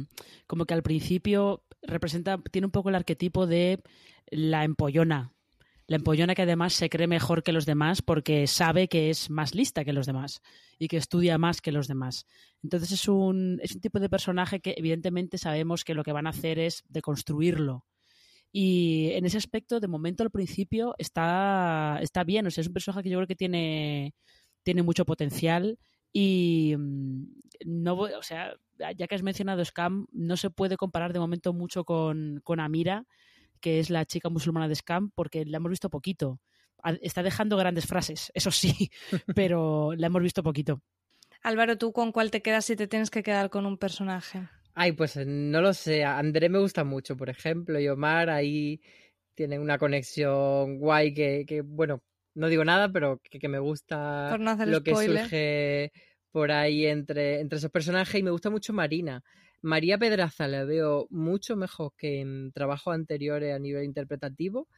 como 0.47 0.65
que 0.65 0.75
al 0.75 0.83
principio 0.83 1.65
representa, 1.83 2.39
tiene 2.51 2.67
un 2.67 2.73
poco 2.73 2.89
el 2.89 2.95
arquetipo 2.95 3.47
de 3.47 3.83
la 4.31 4.65
empollona. 4.65 5.33
La 5.87 5.97
empollona 5.97 6.35
que 6.35 6.43
además 6.43 6.75
se 6.75 6.91
cree 6.91 7.07
mejor 7.07 7.43
que 7.43 7.53
los 7.53 7.65
demás 7.65 8.03
porque 8.03 8.47
sabe 8.47 8.89
que 8.89 9.09
es 9.09 9.31
más 9.31 9.55
lista 9.55 9.85
que 9.85 9.95
los 9.95 10.05
demás 10.05 10.43
y 10.79 10.87
que 10.89 10.99
estudia 10.99 11.39
más 11.39 11.63
que 11.63 11.73
los 11.73 11.89
demás. 11.89 12.27
Entonces 12.63 12.93
es 12.93 13.09
un, 13.09 13.59
es 13.63 13.75
un 13.75 13.81
tipo 13.81 13.99
de 13.99 14.11
personaje 14.11 14.61
que 14.61 14.75
evidentemente 14.77 15.39
sabemos 15.39 15.85
que 15.85 15.95
lo 15.95 16.05
que 16.05 16.13
van 16.13 16.27
a 16.27 16.31
hacer 16.31 16.59
es 16.59 16.85
deconstruirlo. 16.89 17.87
Y 18.53 19.11
en 19.13 19.27
ese 19.27 19.39
aspecto, 19.39 19.81
de 19.81 19.89
momento 19.89 20.23
al 20.23 20.31
principio, 20.31 20.95
está, 20.99 21.99
está 22.03 22.25
bien. 22.25 22.47
O 22.47 22.51
sea, 22.51 22.63
es 22.63 22.69
un 22.69 22.75
personaje 22.75 23.03
que 23.03 23.11
yo 23.11 23.19
creo 23.19 23.27
que 23.27 23.37
tiene 23.37 24.15
tiene 24.63 24.83
mucho 24.83 25.05
potencial 25.05 25.79
y 26.13 26.75
mm, 26.77 27.25
no 27.67 27.95
o 27.95 28.23
sea, 28.23 28.55
ya 28.97 29.07
que 29.07 29.15
has 29.15 29.23
mencionado 29.23 29.65
Scam, 29.65 30.07
no 30.13 30.37
se 30.37 30.51
puede 30.51 30.77
comparar 30.77 31.13
de 31.13 31.19
momento 31.19 31.53
mucho 31.53 31.85
con, 31.85 32.41
con 32.45 32.61
Amira, 32.61 33.05
que 33.61 33.81
es 33.81 33.91
la 33.91 34.05
chica 34.05 34.29
musulmana 34.29 34.69
de 34.69 34.77
Scam, 34.77 35.11
porque 35.15 35.45
la 35.45 35.57
hemos 35.57 35.71
visto 35.71 35.91
poquito. 35.91 36.41
Está 37.03 37.23
dejando 37.23 37.57
grandes 37.57 37.87
frases, 37.87 38.31
eso 38.35 38.51
sí, 38.51 38.91
pero 39.35 39.95
la 39.97 40.07
hemos 40.07 40.23
visto 40.23 40.43
poquito. 40.43 40.81
Álvaro, 41.43 41.77
¿tú 41.79 41.93
con 41.93 42.13
cuál 42.13 42.31
te 42.31 42.43
quedas 42.43 42.65
si 42.65 42.77
te 42.77 42.87
tienes 42.87 43.11
que 43.11 43.23
quedar 43.23 43.51
con 43.51 43.67
un 43.67 43.79
personaje? 43.79 44.49
Ay, 44.75 44.93
pues 44.93 45.17
eh, 45.17 45.25
no 45.27 45.61
lo 45.61 45.75
sé. 45.75 46.05
André 46.05 46.49
me 46.49 46.59
gusta 46.59 46.85
mucho, 46.85 47.17
por 47.17 47.31
ejemplo, 47.31 47.81
y 47.81 47.89
Omar 47.89 48.31
ahí 48.31 48.81
tienen 49.35 49.61
una 49.61 49.79
conexión 49.79 50.79
guay 50.79 51.15
que, 51.15 51.45
que 51.47 51.63
bueno, 51.63 52.03
no 52.39 52.49
digo 52.49 52.65
nada, 52.65 52.91
pero 52.91 53.21
que, 53.29 53.49
me 53.49 53.59
gusta 53.59 54.37
lo 54.39 54.83
que 54.83 54.95
surge 54.95 55.93
por 56.31 56.53
ahí 56.53 56.87
entre, 56.87 57.41
entre 57.41 57.59
esos 57.59 57.71
personajes 57.71 58.15
y 58.15 58.23
me 58.23 58.31
gusta 58.31 58.49
mucho 58.49 58.73
Marina. 58.73 59.25
María 59.61 59.99
Pedraza 59.99 60.47
la 60.47 60.65
veo 60.65 61.09
mucho 61.11 61.57
mejor 61.57 61.93
que 61.97 62.21
en 62.21 62.53
trabajos 62.53 62.95
anteriores 62.95 63.53
a 63.53 63.59
nivel 63.59 63.85
interpretativo 63.85 64.69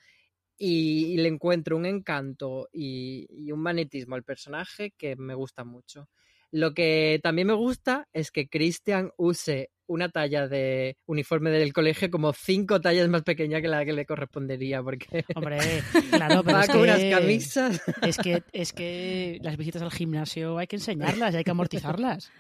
y, 0.57 1.19
le 1.19 1.29
encuentro 1.29 1.77
un 1.77 1.85
encanto 1.85 2.71
y, 2.73 3.27
y, 3.29 3.53
un 3.53 3.61
magnetismo 3.61 4.15
al 4.15 4.25
personaje 4.25 4.93
que 4.97 5.17
me 5.17 5.35
gusta 5.35 5.63
mucho. 5.65 6.09
Lo 6.53 6.75
que 6.75 7.21
también 7.23 7.49
me 7.49 7.55
gusta 7.55 8.09
es 8.13 8.31
que 8.31 8.49
Christian 8.49 9.11
use 9.17 9.71
una 9.91 10.09
talla 10.09 10.47
de 10.47 10.97
uniforme 11.07 11.51
del 11.51 11.73
colegio 11.73 12.11
como 12.11 12.33
cinco 12.33 12.81
tallas 12.81 13.09
más 13.09 13.23
pequeña 13.23 13.61
que 13.61 13.67
la 13.67 13.85
que 13.85 13.93
le 13.93 14.07
correspondería, 14.07 14.83
porque 14.83 15.25
Hombre, 15.35 15.59
claro, 16.13 16.45
pero 16.45 16.57
va 16.57 16.63
es 16.63 16.69
con 16.69 16.77
que, 16.77 16.83
unas 16.83 17.05
camisas. 17.05 17.83
Es 18.03 18.17
que, 18.19 18.43
es 18.53 18.73
que 18.73 19.39
las 19.43 19.57
visitas 19.57 19.83
al 19.83 19.91
gimnasio 19.91 20.59
hay 20.59 20.69
que 20.69 20.77
enseñarlas, 20.77 21.35
hay 21.35 21.43
que 21.43 21.51
amortizarlas. 21.51 22.31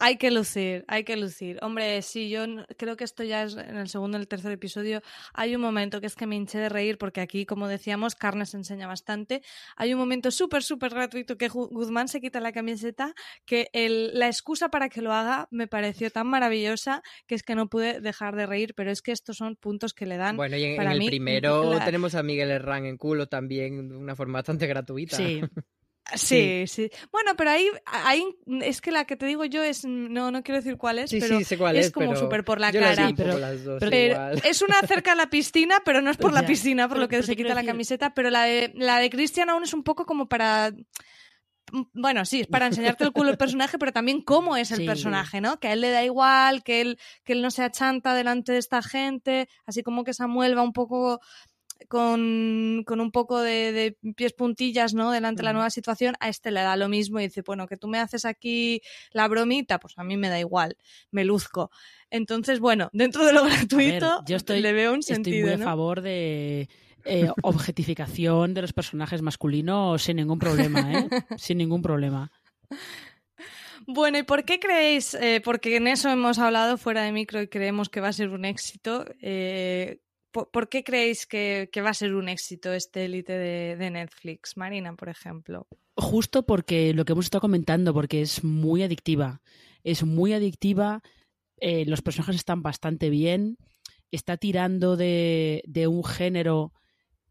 Hay 0.00 0.16
que 0.16 0.30
lucir, 0.30 0.84
hay 0.86 1.04
que 1.04 1.16
lucir. 1.16 1.58
Hombre, 1.62 2.02
sí, 2.02 2.28
yo 2.28 2.44
creo 2.76 2.96
que 2.96 3.04
esto 3.04 3.24
ya 3.24 3.42
es 3.42 3.56
en 3.56 3.76
el 3.76 3.88
segundo 3.88 4.16
o 4.16 4.20
el 4.20 4.28
tercer 4.28 4.52
episodio. 4.52 5.02
Hay 5.34 5.54
un 5.54 5.60
momento 5.60 6.00
que 6.00 6.06
es 6.06 6.14
que 6.14 6.26
me 6.26 6.36
hinché 6.36 6.58
de 6.58 6.68
reír 6.68 6.98
porque 6.98 7.20
aquí, 7.20 7.46
como 7.46 7.66
decíamos, 7.66 8.14
Carne 8.14 8.46
se 8.46 8.56
enseña 8.56 8.86
bastante. 8.86 9.42
Hay 9.76 9.92
un 9.92 9.98
momento 9.98 10.30
súper, 10.30 10.62
súper 10.62 10.94
gratuito 10.94 11.36
que 11.36 11.48
Guzmán 11.48 12.08
se 12.08 12.20
quita 12.20 12.40
la 12.40 12.52
camiseta 12.52 13.14
que 13.44 13.68
el, 13.72 14.16
la 14.18 14.26
excusa 14.26 14.68
para 14.68 14.88
que 14.88 15.02
lo 15.02 15.12
haga 15.12 15.48
me 15.50 15.66
pareció 15.66 16.10
tan 16.10 16.28
maravillosa 16.28 17.02
que 17.26 17.34
es 17.34 17.42
que 17.42 17.54
no 17.54 17.68
pude 17.68 18.00
dejar 18.00 18.36
de 18.36 18.46
reír, 18.46 18.74
pero 18.74 18.90
es 18.90 19.02
que 19.02 19.12
estos 19.12 19.36
son 19.36 19.56
puntos 19.56 19.94
que 19.94 20.06
le 20.06 20.16
dan. 20.16 20.36
Bueno, 20.36 20.56
y 20.56 20.64
en, 20.64 20.76
para 20.76 20.92
el 20.92 20.98
mí, 21.00 21.08
primero 21.08 21.74
la... 21.74 21.84
tenemos 21.84 22.14
a 22.14 22.22
Miguel 22.22 22.50
Herrán 22.50 22.86
en 22.86 22.96
culo 22.96 23.26
también 23.28 23.88
de 23.88 23.96
una 23.96 24.14
forma 24.14 24.38
bastante 24.38 24.66
gratuita. 24.66 25.16
Sí. 25.16 25.40
Sí, 26.14 26.64
sí, 26.66 26.90
Bueno, 27.12 27.36
pero 27.36 27.50
ahí, 27.50 27.68
ahí 27.84 28.24
es 28.62 28.80
que 28.80 28.90
la 28.90 29.04
que 29.04 29.16
te 29.16 29.26
digo 29.26 29.44
yo 29.44 29.62
es, 29.62 29.84
no, 29.84 30.30
no 30.30 30.42
quiero 30.42 30.58
decir 30.58 30.78
cuál 30.78 30.98
es, 30.98 31.10
sí, 31.10 31.20
pero 31.20 31.38
sí, 31.38 31.44
sé 31.44 31.58
cuál 31.58 31.76
es, 31.76 31.86
es 31.86 31.92
como 31.92 32.16
súper 32.16 32.44
por 32.44 32.60
la 32.60 32.72
cara. 32.72 33.12
Pero, 33.14 33.38
las 33.38 33.62
dos 33.62 33.78
pero 33.78 33.94
igual. 33.94 34.40
es 34.44 34.62
una 34.62 34.80
cerca 34.86 35.12
a 35.12 35.14
la 35.14 35.28
piscina, 35.28 35.82
pero 35.84 36.00
no 36.00 36.10
es 36.10 36.16
por 36.16 36.32
la 36.32 36.46
piscina, 36.46 36.88
por 36.88 36.96
Pero- 36.96 37.02
lo 37.02 37.08
que 37.08 37.22
se 37.22 37.36
quita 37.36 37.54
la 37.54 37.64
camiseta, 37.64 38.14
pero 38.14 38.30
la 38.30 38.44
de, 38.44 38.72
la 38.74 38.98
de 38.98 39.10
Christian 39.10 39.50
aún 39.50 39.64
es 39.64 39.74
un 39.74 39.82
poco 39.82 40.06
como 40.06 40.28
para... 40.28 40.72
Bueno, 41.92 42.24
sí, 42.24 42.40
es 42.40 42.46
para 42.46 42.66
enseñarte 42.66 43.04
el 43.04 43.12
culo 43.12 43.28
el 43.28 43.36
personaje, 43.36 43.76
pero 43.76 43.92
también 43.92 44.22
cómo 44.22 44.56
es 44.56 44.70
el 44.70 44.86
personaje, 44.86 45.42
¿no? 45.42 45.60
Que 45.60 45.68
a 45.68 45.74
él 45.74 45.82
le 45.82 45.90
da 45.90 46.02
igual, 46.02 46.62
que 46.62 46.80
él, 46.80 46.98
que 47.24 47.34
él 47.34 47.42
no 47.42 47.50
se 47.50 47.62
achanta 47.62 48.14
delante 48.14 48.52
de 48.52 48.58
esta 48.58 48.80
gente, 48.80 49.50
así 49.66 49.82
como 49.82 50.02
que 50.02 50.14
Samuel 50.14 50.56
va 50.56 50.62
un 50.62 50.72
poco 50.72 51.20
con, 51.86 52.82
con 52.86 53.00
un 53.00 53.12
poco 53.12 53.40
de, 53.40 53.72
de 53.72 53.96
pies 54.16 54.32
puntillas, 54.32 54.94
¿no? 54.94 55.12
Delante 55.12 55.40
de 55.40 55.44
la 55.44 55.52
nueva 55.52 55.70
situación, 55.70 56.16
a 56.20 56.28
este 56.28 56.50
le 56.50 56.60
da 56.62 56.76
lo 56.76 56.88
mismo 56.88 57.20
y 57.20 57.24
dice, 57.24 57.42
bueno, 57.42 57.66
que 57.68 57.76
tú 57.76 57.86
me 57.88 57.98
haces 57.98 58.24
aquí 58.24 58.82
la 59.12 59.28
bromita, 59.28 59.78
pues 59.78 59.94
a 59.96 60.02
mí 60.04 60.16
me 60.16 60.28
da 60.28 60.40
igual, 60.40 60.76
me 61.10 61.24
luzco. 61.24 61.70
Entonces, 62.10 62.58
bueno, 62.58 62.90
dentro 62.92 63.24
de 63.24 63.32
lo 63.32 63.44
gratuito, 63.44 64.22
yo 64.26 64.36
estoy- 64.36 64.60
le 64.60 64.72
veo 64.72 64.92
un 64.92 65.00
Estoy 65.00 65.14
sentido, 65.16 65.46
muy 65.46 65.62
a 65.62 65.64
favor 65.64 66.00
de 66.00 66.68
eh, 67.04 67.28
objetificación 67.42 68.54
de 68.54 68.62
los 68.62 68.72
personajes 68.72 69.22
masculinos 69.22 70.02
sin 70.02 70.16
ningún 70.16 70.38
problema, 70.38 70.92
¿eh? 70.92 71.08
Sin 71.38 71.58
ningún 71.58 71.80
problema. 71.80 72.30
Bueno, 73.86 74.18
¿y 74.18 74.22
por 74.22 74.44
qué 74.44 74.58
creéis? 74.60 75.14
eh, 75.14 75.40
porque 75.42 75.76
en 75.76 75.86
eso 75.86 76.10
hemos 76.10 76.38
hablado 76.38 76.76
fuera 76.76 77.02
de 77.02 77.12
micro 77.12 77.40
y 77.40 77.48
creemos 77.48 77.88
que 77.88 78.00
va 78.00 78.08
a 78.08 78.12
ser 78.12 78.28
un 78.30 78.44
éxito. 78.44 79.04
eh, 79.22 80.00
¿por, 80.30 80.68
qué 80.68 80.84
creéis 80.84 81.26
que, 81.26 81.70
va 81.78 81.90
a 81.90 81.94
ser 81.94 82.14
un 82.14 82.28
éxito 82.28 82.72
este 82.72 83.04
élite 83.04 83.32
de, 83.32 83.76
de 83.76 83.90
Netflix? 83.90 84.56
Marina, 84.56 84.94
por 84.94 85.08
ejemplo. 85.08 85.66
Justo 85.96 86.46
porque 86.46 86.94
lo 86.94 87.04
que 87.04 87.12
hemos 87.12 87.26
estado 87.26 87.42
comentando, 87.42 87.92
porque 87.94 88.20
es 88.22 88.44
muy 88.44 88.82
adictiva. 88.82 89.40
Es 89.84 90.04
muy 90.04 90.32
adictiva, 90.32 91.02
eh, 91.60 91.84
los 91.86 92.02
personajes 92.02 92.36
están 92.36 92.62
bastante 92.62 93.10
bien, 93.10 93.58
está 94.10 94.36
tirando 94.36 94.96
de, 94.96 95.62
de 95.66 95.86
un 95.86 96.04
género 96.04 96.72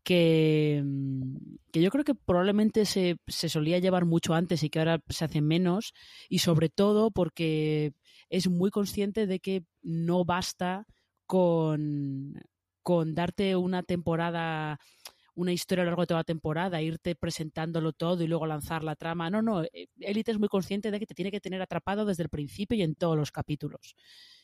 que, 0.04 0.82
mm, 0.84 1.36
que 1.72 1.82
yo 1.82 1.92
creo 1.92 2.04
que 2.04 2.16
probablemente 2.16 2.86
se, 2.86 3.18
se 3.28 3.50
solía 3.50 3.80
llevar 3.80 4.06
mucho 4.06 4.34
antes 4.34 4.64
y 4.64 4.70
que 4.70 4.80
ahora 4.80 5.02
se 5.10 5.26
hace 5.26 5.42
menos, 5.42 5.94
y 6.30 6.40
sobre 6.40 6.70
todo 6.70 7.12
porque 7.12 7.94
es 8.30 8.50
muy 8.50 8.72
consciente 8.72 9.28
de 9.28 9.40
que 9.40 9.64
no 9.82 10.26
basta 10.26 10.86
con, 11.26 12.42
con 12.88 13.13
darte 13.13 13.58
una 13.58 13.84
temporada 13.84 14.80
una 15.36 15.52
historia 15.52 15.82
a 15.82 15.84
lo 15.84 15.91
largo 15.91 16.04
de 16.04 16.08
toda 16.08 16.21
la 16.21 16.23
temporada, 16.23 16.82
irte 16.82 17.15
presentándolo 17.15 17.91
todo 17.91 18.23
y 18.23 18.28
luego 18.28 18.47
lanzar 18.47 18.82
la 18.86 18.95
trama. 18.95 19.30
No, 19.30 19.41
no, 19.41 19.62
eh, 19.62 19.89
Elite 20.00 20.32
es 20.32 20.39
muy 20.39 20.47
consciente 20.47 20.89
de 20.89 20.97
que 20.97 21.06
te 21.06 21.13
tiene 21.13 21.30
que 21.30 21.41
tener 21.41 21.62
atrapado 21.62 22.06
desde 22.06 22.23
el 22.23 22.30
principio 22.30 22.78
y 22.78 22.84
en 22.84 22.95
todos 22.95 23.17
los 23.17 23.34
capítulos. 23.34 23.97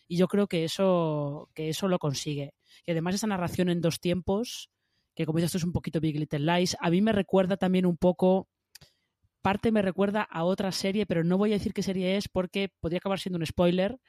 Y 0.10 0.17
yo 0.17 0.27
creo 0.27 0.47
que 0.47 0.65
eso, 0.65 1.49
que 1.56 1.69
eso 1.69 1.88
lo 1.88 1.99
consigue. 1.99 2.53
Y 2.86 2.91
además 2.91 3.15
esa 3.15 3.27
narración 3.27 3.69
en 3.69 3.79
dos 3.79 4.01
tiempos, 4.01 4.69
que 5.15 5.25
como 5.25 5.38
dices 5.38 5.47
esto 5.47 5.60
es 5.60 5.63
un 5.63 5.71
poquito 5.71 6.01
Big 6.01 6.19
Little 6.19 6.39
Lies, 6.39 6.75
a 6.82 6.89
mí 6.89 7.01
me 7.01 7.13
recuerda 7.13 7.56
también 7.56 7.86
un 7.86 7.95
poco, 7.95 8.49
parte 9.41 9.71
me 9.71 9.82
recuerda 9.82 10.21
a 10.21 10.43
otra 10.43 10.73
serie, 10.73 11.06
pero 11.06 11.23
no 11.23 11.38
voy 11.38 11.51
a 11.51 11.58
decir 11.58 11.73
qué 11.73 11.82
serie 11.82 12.17
es 12.17 12.27
porque 12.27 12.69
podría 12.82 12.97
acabar 12.97 13.21
siendo 13.21 13.39
un 13.39 13.45
spoiler. 13.45 13.99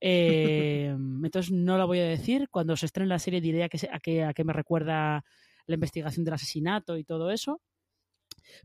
Eh, 0.00 0.94
entonces 1.24 1.50
no 1.52 1.76
la 1.78 1.84
voy 1.84 1.98
a 1.98 2.04
decir. 2.04 2.48
Cuando 2.50 2.76
se 2.76 2.86
estrene 2.86 3.08
la 3.08 3.18
serie 3.18 3.40
diré 3.40 3.64
a 3.64 3.68
qué, 3.68 3.88
a 3.90 3.98
qué, 3.98 4.24
a 4.24 4.32
qué 4.32 4.44
me 4.44 4.52
recuerda 4.52 5.24
la 5.66 5.74
investigación 5.74 6.24
del 6.24 6.34
asesinato 6.34 6.96
y 6.96 7.04
todo 7.04 7.30
eso. 7.30 7.60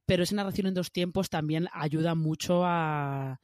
Pero 0.06 0.24
esa 0.24 0.36
narración 0.36 0.68
en 0.68 0.74
dos 0.74 0.92
tiempos 0.92 1.30
también 1.30 1.68
ayuda 1.74 2.16
mucho 2.16 2.64
a, 2.66 3.42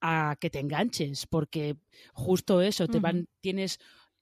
a 0.00 0.36
que 0.40 0.50
te 0.50 0.60
enganches, 0.60 1.26
porque 1.26 1.76
justo 2.12 2.60
eso, 2.60 2.86
te 2.86 3.00
van, 3.00 3.28
tienes 3.40 3.78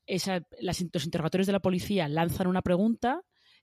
esa, 0.07 0.43
las, 0.61 0.85
los 0.93 1.05
interrogatorios 1.05 1.47
de 1.47 1.53
la 1.53 1.61
policía 1.61 2.09
lanzan 2.09 2.47
una 2.47 2.63
pregunta 2.63 3.23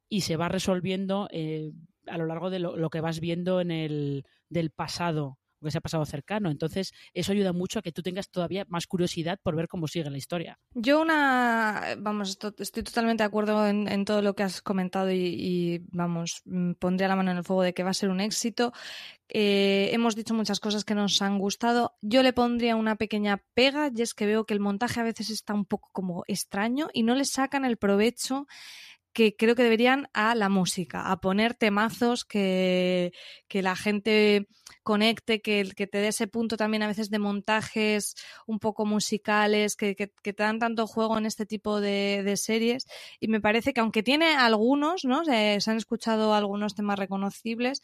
y 0.09 0.21
se 0.21 0.37
va 0.37 0.47
resolviendo 0.47 1.27
eh, 1.31 1.71
a 2.05 2.17
lo 2.17 2.25
largo 2.25 2.49
de 2.49 2.59
lo, 2.59 2.77
lo, 2.77 2.89
que 2.89 3.01
vas 3.01 3.19
viendo 3.19 3.59
en 3.59 3.71
el 3.71 4.25
del 4.49 4.71
pasado 4.71 5.39
que 5.65 5.71
se 5.71 5.77
ha 5.77 5.81
pasado 5.81 6.05
cercano. 6.05 6.49
Entonces, 6.49 6.93
eso 7.13 7.31
ayuda 7.31 7.53
mucho 7.53 7.79
a 7.79 7.81
que 7.81 7.91
tú 7.91 8.01
tengas 8.01 8.29
todavía 8.29 8.65
más 8.69 8.87
curiosidad 8.87 9.39
por 9.41 9.55
ver 9.55 9.67
cómo 9.67 9.87
sigue 9.87 10.09
la 10.09 10.17
historia. 10.17 10.59
Yo 10.73 11.01
una, 11.01 11.95
vamos, 11.97 12.37
estoy 12.59 12.83
totalmente 12.83 13.23
de 13.23 13.27
acuerdo 13.27 13.67
en, 13.67 14.05
todo 14.05 14.21
lo 14.21 14.35
que 14.35 14.43
has 14.43 14.61
comentado 14.61 15.11
y, 15.11 15.17
y, 15.17 15.79
vamos, 15.91 16.41
mm, 16.45 16.73
pondría 16.73 17.07
la 17.07 17.15
mano 17.15 17.31
en 17.31 17.37
el 17.37 17.43
fuego 17.43 17.63
de 17.63 17.73
que 17.73 17.83
va 17.83 17.89
a 17.89 17.93
ser 17.93 18.09
un 18.09 18.21
éxito. 18.21 18.73
Eh, 19.29 19.89
hemos 19.91 20.15
dicho 20.15 20.33
muchas 20.33 20.59
cosas 20.59 20.85
que 20.85 20.95
nos 20.95 21.21
han 21.21 21.37
gustado. 21.37 21.95
Yo 22.01 22.23
le 22.23 22.33
pondría 22.33 22.75
una 22.75 22.95
pequeña 22.95 23.43
pega 23.53 23.91
y 23.93 24.01
es 24.01 24.13
que 24.13 24.25
veo 24.25 24.45
que 24.45 24.53
el 24.53 24.59
montaje 24.59 24.99
a 24.99 25.03
veces 25.03 25.29
está 25.29 25.53
un 25.53 25.65
poco 25.65 25.89
como 25.91 26.23
extraño 26.27 26.87
y 26.93 27.03
no 27.03 27.15
le 27.15 27.25
sacan 27.25 27.65
el 27.65 27.77
provecho 27.77 28.47
que 29.17 29.35
creo 29.35 29.55
que 29.55 29.63
deberían 29.63 30.09
a 30.13 30.35
la 30.35 30.47
música, 30.47 31.11
a 31.11 31.19
poner 31.19 31.55
temazos 31.55 32.23
que, 32.23 33.11
que 33.47 33.63
la 33.63 33.75
gente 33.75 34.47
conecte, 34.87 35.41
que, 35.41 35.69
que, 35.75 35.85
te 35.85 35.97
dé 35.97 36.07
ese 36.07 36.27
punto 36.27 36.55
también 36.55 36.81
a 36.81 36.87
veces 36.87 37.09
de 37.09 37.19
montajes 37.19 38.15
un 38.45 38.57
poco 38.57 38.85
musicales, 38.85 39.75
que, 39.75 39.97
que, 39.97 40.13
que 40.23 40.31
te 40.31 40.43
dan 40.43 40.59
tanto 40.59 40.87
juego 40.87 41.17
en 41.17 41.25
este 41.25 41.45
tipo 41.45 41.81
de, 41.81 42.33
series. 42.37 42.85
Y 43.19 43.27
me 43.27 43.41
parece 43.41 43.73
que 43.73 43.81
aunque 43.81 44.01
tiene 44.01 44.35
algunos, 44.37 45.03
¿no? 45.03 45.25
Se, 45.25 45.59
han 45.69 45.75
escuchado 45.75 46.33
algunos 46.33 46.73
temas 46.73 46.97
reconocibles, 46.97 47.81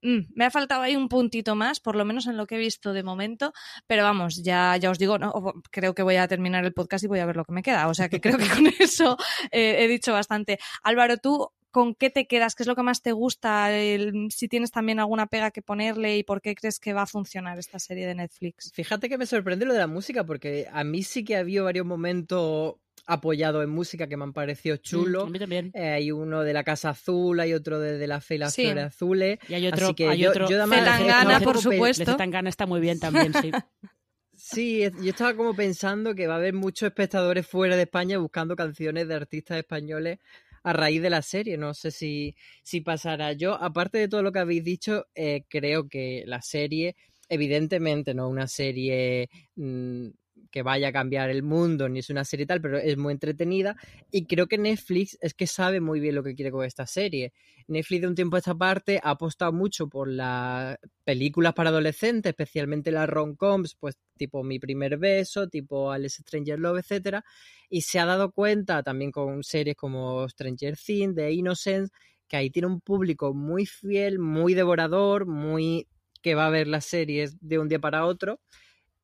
mmm, 0.00 0.20
me 0.34 0.46
ha 0.46 0.50
faltado 0.50 0.80
ahí 0.80 0.96
un 0.96 1.10
puntito 1.10 1.54
más, 1.54 1.80
por 1.80 1.96
lo 1.96 2.06
menos 2.06 2.26
en 2.26 2.38
lo 2.38 2.46
que 2.46 2.54
he 2.54 2.58
visto 2.58 2.94
de 2.94 3.02
momento, 3.02 3.52
pero 3.86 4.02
vamos, 4.02 4.42
ya, 4.42 4.74
ya 4.78 4.90
os 4.90 4.98
digo, 4.98 5.18
no, 5.18 5.32
creo 5.70 5.94
que 5.94 6.02
voy 6.02 6.16
a 6.16 6.28
terminar 6.28 6.64
el 6.64 6.72
podcast 6.72 7.04
y 7.04 7.08
voy 7.08 7.18
a 7.18 7.26
ver 7.26 7.36
lo 7.36 7.44
que 7.44 7.52
me 7.52 7.62
queda, 7.62 7.88
o 7.88 7.94
sea 7.94 8.08
que 8.08 8.22
creo 8.22 8.38
que 8.38 8.48
con 8.48 8.66
eso 8.78 9.18
eh, 9.50 9.84
he 9.84 9.88
dicho 9.88 10.14
bastante. 10.14 10.58
Álvaro, 10.82 11.18
tú, 11.18 11.52
¿con 11.70 11.94
qué 11.94 12.10
te 12.10 12.26
quedas? 12.26 12.54
¿Qué 12.54 12.62
es 12.62 12.66
lo 12.66 12.76
que 12.76 12.82
más 12.82 13.02
te 13.02 13.12
gusta? 13.12 13.72
El, 13.76 14.30
si 14.30 14.48
tienes 14.48 14.70
también 14.70 15.00
alguna 15.00 15.26
pega 15.26 15.50
que 15.50 15.62
ponerle 15.62 16.18
y 16.18 16.22
por 16.22 16.40
qué 16.40 16.54
crees 16.54 16.78
que 16.78 16.92
va 16.92 17.02
a 17.02 17.06
funcionar 17.06 17.58
esta 17.58 17.78
serie 17.78 18.06
de 18.06 18.14
Netflix. 18.14 18.70
Fíjate 18.72 19.08
que 19.08 19.18
me 19.18 19.26
sorprende 19.26 19.66
lo 19.66 19.72
de 19.72 19.80
la 19.80 19.86
música, 19.86 20.24
porque 20.24 20.66
a 20.72 20.84
mí 20.84 21.02
sí 21.02 21.24
que 21.24 21.36
había 21.36 21.62
varios 21.62 21.86
momentos 21.86 22.74
apoyado 23.06 23.62
en 23.62 23.70
música 23.70 24.06
que 24.06 24.16
me 24.16 24.24
han 24.24 24.32
parecido 24.32 24.76
chulo. 24.76 25.24
Mm, 25.24 25.28
a 25.28 25.30
mí 25.30 25.38
también. 25.38 25.70
Eh, 25.74 25.88
hay 25.88 26.10
uno 26.10 26.42
de 26.42 26.52
la 26.52 26.62
Casa 26.64 26.90
Azul, 26.90 27.40
hay 27.40 27.54
otro 27.54 27.78
de, 27.80 27.96
de 27.96 28.06
la 28.06 28.20
Fe 28.20 28.34
y 28.34 28.38
las 28.38 28.54
Sí. 28.54 28.64
Flores 28.64 28.84
Azules. 28.84 29.38
Y 29.48 29.54
hay 29.54 29.66
otro, 29.66 29.86
Así 29.86 29.94
que 29.94 30.08
hay 30.08 30.18
yo, 30.18 30.30
otro 30.30 30.46
Zetangana, 30.46 31.40
por 31.40 31.58
supuesto. 31.58 32.16
Tangana 32.16 32.48
está 32.50 32.66
muy 32.66 32.80
bien 32.80 33.00
también, 33.00 33.32
sí. 33.34 33.50
Sí, 34.40 34.82
yo 35.02 35.10
estaba 35.10 35.34
como 35.34 35.52
pensando 35.52 36.14
que 36.14 36.28
va 36.28 36.34
a 36.34 36.36
haber 36.36 36.54
muchos 36.54 36.86
espectadores 36.86 37.44
fuera 37.44 37.74
de 37.74 37.82
España 37.82 38.18
buscando 38.18 38.54
canciones 38.54 39.08
de 39.08 39.14
artistas 39.14 39.58
españoles 39.58 40.20
a 40.62 40.72
raíz 40.72 41.02
de 41.02 41.10
la 41.10 41.22
serie. 41.22 41.56
No 41.58 41.74
sé 41.74 41.90
si, 41.90 42.34
si 42.62 42.80
pasará. 42.80 43.32
Yo, 43.32 43.54
aparte 43.54 43.98
de 43.98 44.08
todo 44.08 44.22
lo 44.22 44.32
que 44.32 44.38
habéis 44.40 44.64
dicho, 44.64 45.06
eh, 45.14 45.44
creo 45.48 45.88
que 45.88 46.24
la 46.26 46.42
serie, 46.42 46.96
evidentemente, 47.28 48.14
no 48.14 48.28
una 48.28 48.48
serie 48.48 49.28
mm, 49.56 50.08
que 50.50 50.62
vaya 50.62 50.88
a 50.88 50.92
cambiar 50.92 51.30
el 51.30 51.42
mundo, 51.42 51.88
ni 51.88 51.98
es 52.00 52.10
una 52.10 52.24
serie 52.24 52.46
tal, 52.46 52.60
pero 52.60 52.78
es 52.78 52.96
muy 52.96 53.12
entretenida. 53.12 53.76
Y 54.10 54.26
creo 54.26 54.46
que 54.46 54.58
Netflix 54.58 55.18
es 55.20 55.34
que 55.34 55.46
sabe 55.46 55.80
muy 55.80 56.00
bien 56.00 56.14
lo 56.14 56.22
que 56.22 56.34
quiere 56.34 56.50
con 56.50 56.64
esta 56.64 56.86
serie. 56.86 57.32
Netflix 57.66 58.00
de 58.00 58.08
un 58.08 58.14
tiempo 58.14 58.36
a 58.36 58.38
esta 58.38 58.54
parte 58.54 59.00
ha 59.02 59.10
apostado 59.10 59.52
mucho 59.52 59.88
por 59.88 60.08
las 60.08 60.78
películas 61.04 61.52
para 61.54 61.70
adolescentes, 61.70 62.30
especialmente 62.30 62.90
las 62.90 63.08
rom-coms, 63.08 63.76
pues 63.78 63.98
tipo 64.16 64.42
Mi 64.42 64.58
primer 64.58 64.96
beso, 64.98 65.48
tipo 65.48 65.90
Alice 65.92 66.22
Stranger 66.22 66.58
Love, 66.58 66.78
etcétera, 66.78 67.24
y 67.68 67.82
se 67.82 67.98
ha 67.98 68.06
dado 68.06 68.32
cuenta 68.32 68.82
también 68.82 69.10
con 69.12 69.42
series 69.44 69.76
como 69.76 70.28
Stranger 70.28 70.76
Things, 70.76 71.14
The 71.14 71.30
Innocence, 71.32 71.92
que 72.26 72.36
ahí 72.36 72.50
tiene 72.50 72.68
un 72.68 72.80
público 72.80 73.34
muy 73.34 73.66
fiel, 73.66 74.18
muy 74.18 74.54
devorador, 74.54 75.26
muy 75.26 75.86
que 76.22 76.34
va 76.34 76.46
a 76.46 76.50
ver 76.50 76.66
las 76.66 76.84
series 76.84 77.36
de 77.40 77.58
un 77.58 77.68
día 77.68 77.78
para 77.78 78.04
otro. 78.04 78.40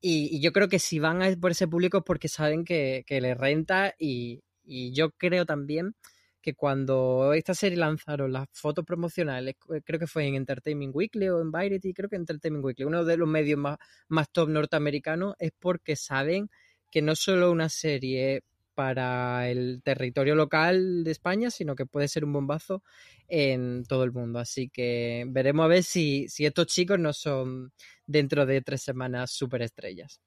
Y, 0.07 0.39
yo 0.41 0.53
creo 0.53 0.69
que 0.69 0.79
si 0.79 0.99
van 0.99 1.23
a 1.23 1.35
por 1.37 1.53
ese 1.53 1.67
público 1.67 1.99
es 1.99 2.05
porque 2.05 2.29
saben 2.29 2.65
que, 2.67 3.05
que 3.07 3.23
les 3.23 3.39
renta 3.39 3.95
y, 3.99 4.43
y 4.63 4.93
yo 4.93 5.13
creo 5.13 5.47
también 5.47 5.95
que 6.43 6.55
cuando 6.55 7.33
esta 7.33 7.55
serie 7.55 7.79
lanzaron 7.79 8.31
las 8.31 8.47
fotos 8.53 8.85
promocionales, 8.85 9.55
eh, 9.75 9.81
creo 9.83 9.99
que 9.99 10.07
fue 10.07 10.27
en 10.27 10.35
Entertainment 10.35 10.95
Weekly 10.95 11.31
o 11.31 11.41
en 11.41 11.51
Variety, 11.51 11.95
creo 11.95 12.11
que 12.11 12.17
en 12.17 12.23
Entertainment 12.23 12.63
Weekly, 12.63 12.85
uno 12.85 13.03
de 13.03 13.17
los 13.17 13.27
medios 13.27 13.59
más, 13.59 13.79
más 14.09 14.31
top 14.31 14.51
norteamericanos, 14.51 15.37
es 15.39 15.53
porque 15.59 15.97
saben 15.97 16.51
que 16.91 17.01
no 17.01 17.17
solo 17.17 17.51
una 17.51 17.71
serie 17.71 18.43
para 18.75 19.49
el 19.51 19.83
territorio 19.83 20.35
local 20.35 21.05
de 21.05 21.11
España, 21.11 21.51
sino 21.51 21.75
que 21.77 21.87
puede 21.87 22.09
ser 22.09 22.25
un 22.25 22.33
bombazo 22.33 22.83
en 23.29 23.85
todo 23.87 24.05
el 24.05 24.13
mundo. 24.13 24.39
Así 24.39 24.69
que 24.69 25.25
veremos 25.29 25.65
a 25.65 25.69
ver 25.69 25.83
si, 25.85 26.29
si 26.29 26.47
estos 26.47 26.67
chicos 26.67 26.99
no 26.99 27.13
son 27.13 27.73
dentro 28.07 28.47
de 28.47 28.63
tres 28.63 28.83
semanas 28.83 29.31
superestrellas. 29.33 30.21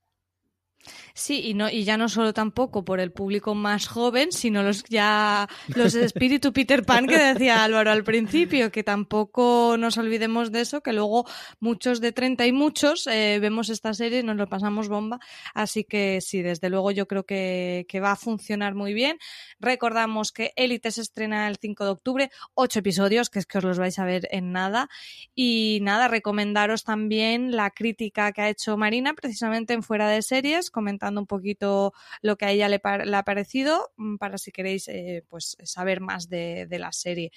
Sí, 1.13 1.41
y 1.43 1.53
no, 1.53 1.69
y 1.69 1.83
ya 1.83 1.97
no 1.97 2.09
solo 2.09 2.33
tampoco 2.33 2.85
por 2.85 2.99
el 2.99 3.11
público 3.11 3.55
más 3.55 3.87
joven, 3.87 4.31
sino 4.31 4.63
los 4.63 4.83
ya 4.85 5.47
los 5.75 5.95
espíritu 5.95 6.53
Peter 6.53 6.85
Pan 6.85 7.07
que 7.07 7.17
decía 7.17 7.63
Álvaro 7.63 7.91
al 7.91 8.03
principio, 8.03 8.71
que 8.71 8.83
tampoco 8.83 9.75
nos 9.77 9.97
olvidemos 9.97 10.51
de 10.51 10.61
eso, 10.61 10.81
que 10.81 10.93
luego 10.93 11.25
muchos 11.59 12.01
de 12.01 12.11
30 12.11 12.45
y 12.45 12.51
muchos 12.51 13.07
eh, 13.07 13.39
vemos 13.41 13.69
esta 13.69 13.93
serie 13.93 14.19
y 14.19 14.23
nos 14.23 14.37
lo 14.37 14.47
pasamos 14.47 14.89
bomba. 14.89 15.19
Así 15.53 15.83
que 15.83 16.21
sí, 16.21 16.41
desde 16.41 16.69
luego 16.69 16.91
yo 16.91 17.07
creo 17.07 17.25
que, 17.25 17.85
que 17.89 17.99
va 17.99 18.11
a 18.11 18.15
funcionar 18.15 18.75
muy 18.75 18.93
bien. 18.93 19.17
Recordamos 19.59 20.31
que 20.31 20.53
Élite 20.55 20.91
se 20.91 21.01
estrena 21.01 21.47
el 21.47 21.57
5 21.57 21.83
de 21.83 21.89
octubre, 21.89 22.31
ocho 22.53 22.79
episodios, 22.79 23.29
que 23.29 23.39
es 23.39 23.45
que 23.45 23.57
os 23.57 23.63
los 23.63 23.79
vais 23.79 23.97
a 23.97 24.05
ver 24.05 24.27
en 24.31 24.51
nada. 24.51 24.87
Y 25.33 25.79
nada, 25.81 26.07
recomendaros 26.07 26.83
también 26.83 27.55
la 27.55 27.71
crítica 27.71 28.31
que 28.31 28.41
ha 28.41 28.49
hecho 28.49 28.77
Marina 28.77 29.13
precisamente 29.13 29.73
en 29.73 29.83
Fuera 29.83 30.09
de 30.09 30.21
Series, 30.21 30.66
comentando 30.71 31.21
un 31.21 31.27
poquito 31.27 31.93
lo 32.21 32.37
que 32.37 32.45
a 32.45 32.51
ella 32.51 32.69
le, 32.69 32.81
le 33.05 33.17
ha 33.17 33.23
parecido, 33.23 33.91
mm, 33.97 34.17
para 34.17 34.37
si 34.37 34.51
queréis 34.51 34.87
eh, 34.87 35.23
pues 35.29 35.57
saber 35.63 36.01
más 36.01 36.29
de, 36.29 36.65
de 36.67 36.79
la 36.79 36.91
serie. 36.91 37.31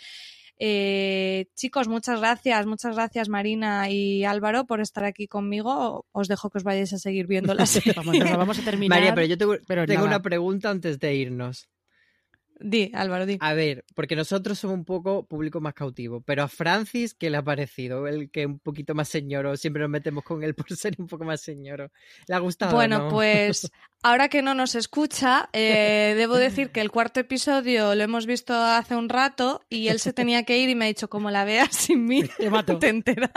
Eh, 0.63 1.47
chicos, 1.55 1.89
muchas 1.89 2.21
gracias, 2.21 2.67
muchas 2.67 2.95
gracias 2.95 3.31
Marina 3.31 3.89
y 3.89 4.25
Álvaro 4.25 4.67
por 4.67 4.81
estar 4.81 5.05
aquí 5.05 5.27
conmigo. 5.27 6.05
Os 6.13 6.29
dejo 6.29 6.51
que 6.51 6.59
os 6.59 6.65
vayáis 6.65 6.93
a 6.93 6.99
seguir 6.99 7.27
viendo 7.27 7.55
la 7.55 7.65
serie. 7.67 7.95
Vamos, 7.97 8.59
a 8.59 8.63
terminar. 8.63 8.99
María, 8.99 9.15
pero 9.15 9.27
yo 9.27 9.39
tengo, 9.39 9.55
pero 9.67 9.87
tengo 9.87 10.05
nada. 10.05 10.17
una 10.17 10.23
pregunta 10.23 10.69
antes 10.69 11.01
de 11.01 11.15
irnos. 11.15 11.71
Di, 12.63 12.91
Álvaro, 12.95 13.25
di. 13.25 13.39
A 13.41 13.55
ver, 13.55 13.85
porque 13.95 14.15
nosotros 14.15 14.59
somos 14.59 14.77
un 14.77 14.85
poco 14.85 15.27
público 15.27 15.61
más 15.61 15.73
cautivo, 15.73 16.21
pero 16.21 16.43
a 16.43 16.49
Francis, 16.49 17.15
¿qué 17.15 17.31
le 17.31 17.39
ha 17.39 17.43
parecido? 17.43 18.07
El 18.07 18.31
que 18.31 18.45
un 18.45 18.59
poquito 18.59 18.95
más 18.95 19.09
señoro, 19.09 19.57
siempre 19.57 19.81
nos 19.81 19.91
metemos 19.91 20.23
con 20.25 20.43
él 20.43 20.55
por 20.67 20.77
ser 20.77 20.95
un 20.99 21.07
poco 21.07 21.25
más 21.25 21.41
señoro. 21.41 21.91
¿Le 22.27 22.35
ha 22.35 22.39
gustado? 22.39 22.75
Bueno, 22.75 22.99
no? 22.99 23.09
pues 23.09 23.71
ahora 24.03 24.29
que 24.29 24.43
no 24.43 24.55
nos 24.55 24.75
escucha, 24.75 25.49
eh, 25.53 26.15
debo 26.17 26.37
decir 26.37 26.71
que 26.71 26.81
el 26.81 26.91
cuarto 26.91 27.21
episodio 27.21 27.95
lo 27.95 28.03
hemos 28.03 28.27
visto 28.27 28.55
hace 28.55 28.97
un 28.97 29.09
rato 29.09 29.63
y 29.69 29.89
él 29.89 30.01
se 30.01 30.13
tenía 30.13 30.45
que 30.45 30.59
ir 30.59 30.69
y 30.69 30.75
me 30.75 30.87
ha 30.87 30.89
dicho, 30.89 31.09
como 31.09 31.31
la 31.31 31.45
veas 31.45 31.75
sin 31.75 32.05
mí, 32.07 32.23
Te 32.39 32.51
mato. 32.51 32.79
te 32.79 32.89
enteras. 32.89 33.31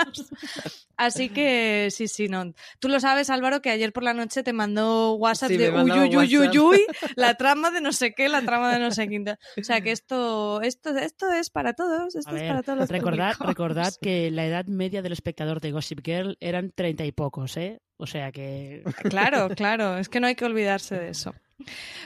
Así 0.95 1.29
que 1.29 1.89
sí, 1.91 2.07
sí, 2.07 2.27
no. 2.27 2.53
Tú 2.79 2.87
lo 2.87 2.99
sabes, 2.99 3.29
Álvaro, 3.29 3.61
que 3.61 3.71
ayer 3.71 3.91
por 3.91 4.03
la 4.03 4.13
noche 4.13 4.43
te 4.43 4.53
mandó 4.53 5.13
WhatsApp 5.15 5.49
Sí, 5.49 5.57
de 5.57 5.69
uy, 5.71 5.91
uy, 5.91 6.15
uy, 6.17 6.37
uy, 6.37 6.59
uy, 6.59 6.85
la 7.15 7.33
trama 7.35 7.71
de 7.71 7.81
no 7.81 7.91
sé 7.91 8.13
qué, 8.13 8.29
la 8.29 8.41
trama 8.43 8.71
de 8.73 8.79
no 8.79 8.91
sé 8.91 9.07
qué. 9.09 9.13
O 9.59 9.63
sea 9.63 9.81
que 9.81 9.91
esto, 9.91 10.61
esto, 10.61 10.95
esto 10.95 11.31
es 11.31 11.49
para 11.49 11.73
todos, 11.73 12.15
esto 12.15 12.29
A 12.29 12.35
es 12.35 12.41
ver, 12.41 12.47
para 12.49 12.63
todos 12.63 12.79
los 12.79 12.89
recordad, 12.89 13.29
públicos. 13.33 13.47
recordad 13.47 13.93
que 14.01 14.29
la 14.31 14.45
edad 14.45 14.65
media 14.65 15.01
del 15.01 15.13
espectador 15.13 15.61
de 15.61 15.71
Gossip 15.71 15.99
Girl 16.05 16.37
eran 16.39 16.71
treinta 16.73 17.05
y 17.05 17.11
pocos, 17.11 17.57
¿eh? 17.57 17.79
O 17.97 18.07
sea 18.07 18.31
que... 18.31 18.83
Claro, 19.09 19.49
claro, 19.55 19.97
es 19.97 20.09
que 20.09 20.19
no 20.19 20.27
hay 20.27 20.35
que 20.35 20.45
olvidarse 20.45 20.97
de 20.97 21.09
eso. 21.09 21.33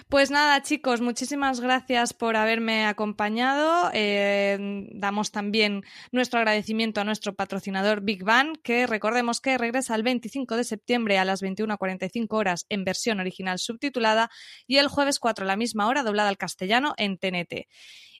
Pues 0.10 0.32
nada, 0.32 0.62
chicos, 0.62 1.02
muchísimas 1.02 1.60
gracias 1.60 2.13
por 2.13 2.36
haberme 2.36 2.86
acompañado. 2.86 3.89
Eh, 3.93 4.86
damos 4.91 5.32
también 5.32 5.84
nuestro 6.12 6.39
agradecimiento 6.39 7.02
a 7.02 7.04
nuestro 7.04 7.34
patrocinador 7.34 8.02
Big 8.02 8.23
Bang, 8.23 8.58
que 8.62 8.88
recordemos 8.88 9.41
que 9.41 9.58
regresa 9.58 9.95
el 9.95 10.04
25 10.04 10.56
de 10.56 10.63
septiembre 10.63 11.17
a 11.17 11.26
las 11.26 11.41
21.45 11.41 12.28
horas 12.32 12.65
en 12.69 12.84
versión 12.86 13.19
original 13.19 13.60
subtitulada 13.60 14.30
y 14.65 14.78
el 14.78 14.88
jueves 14.88 15.19
4 15.19 15.43
a 15.43 15.47
la 15.47 15.58
misma 15.58 15.88
hora 15.88 16.04
doblada 16.04 16.30
al 16.30 16.38
castellano 16.38 16.93
en 16.97 17.17
TNT. 17.17 17.67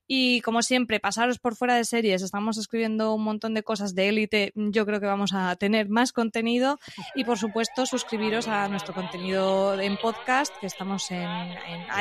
Y 0.08 0.42
como 0.42 0.62
siempre, 0.62 1.00
pasaros 1.00 1.38
por 1.38 1.56
fuera 1.56 1.76
de 1.76 1.84
series. 1.86 2.22
Estamos 2.22 2.58
escribiendo 2.58 3.14
un 3.14 3.24
montón 3.24 3.54
de 3.54 3.64
cosas 3.64 3.94
de 3.94 4.10
élite. 4.10 4.54
Yo 4.56 4.86
creo 4.86 5.00
que 5.00 5.06
vamos 5.06 5.34
a 5.34 5.56
tener 5.58 5.90
más 5.90 6.14
contenido. 6.14 6.80
Y 7.16 7.26
por 7.26 7.38
supuesto, 7.38 7.86
suscribiros 7.86 8.48
a 8.48 8.68
nuestro 8.70 8.94
contenido 8.94 9.80
en 9.80 9.98
podcast, 9.98 10.56
que 10.60 10.68
estamos 10.68 11.12
en, 11.12 11.50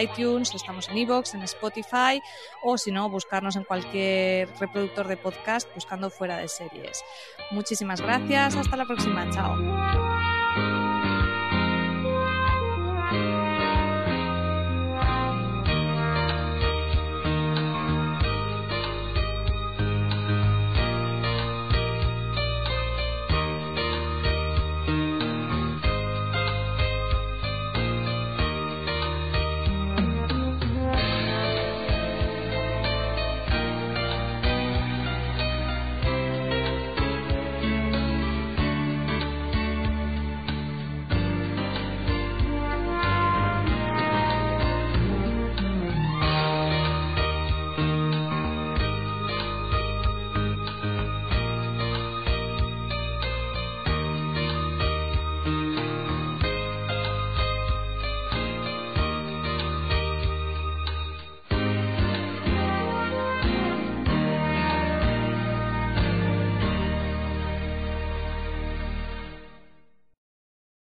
iTunes, 0.01 0.55
estamos 0.55 0.89
en 0.89 0.99
Evox, 0.99 1.35
en 1.35 1.43
Spotify, 1.43 2.21
o 2.63 2.79
si 2.79 2.93
no, 2.93 3.09
buscarnos 3.11 3.57
en 3.57 3.65
cualquier 3.65 4.49
reproductor 4.59 5.09
de 5.09 5.17
podcast 5.17 5.69
buscando 5.75 6.11
fuera 6.11 6.39
de 6.39 6.49
series. 6.49 7.03
Muchísimas 7.51 8.01
gracias. 8.01 8.57
Hasta 8.57 8.77
la 8.77 8.85
próxima. 8.85 9.29
Chao. 9.31 10.26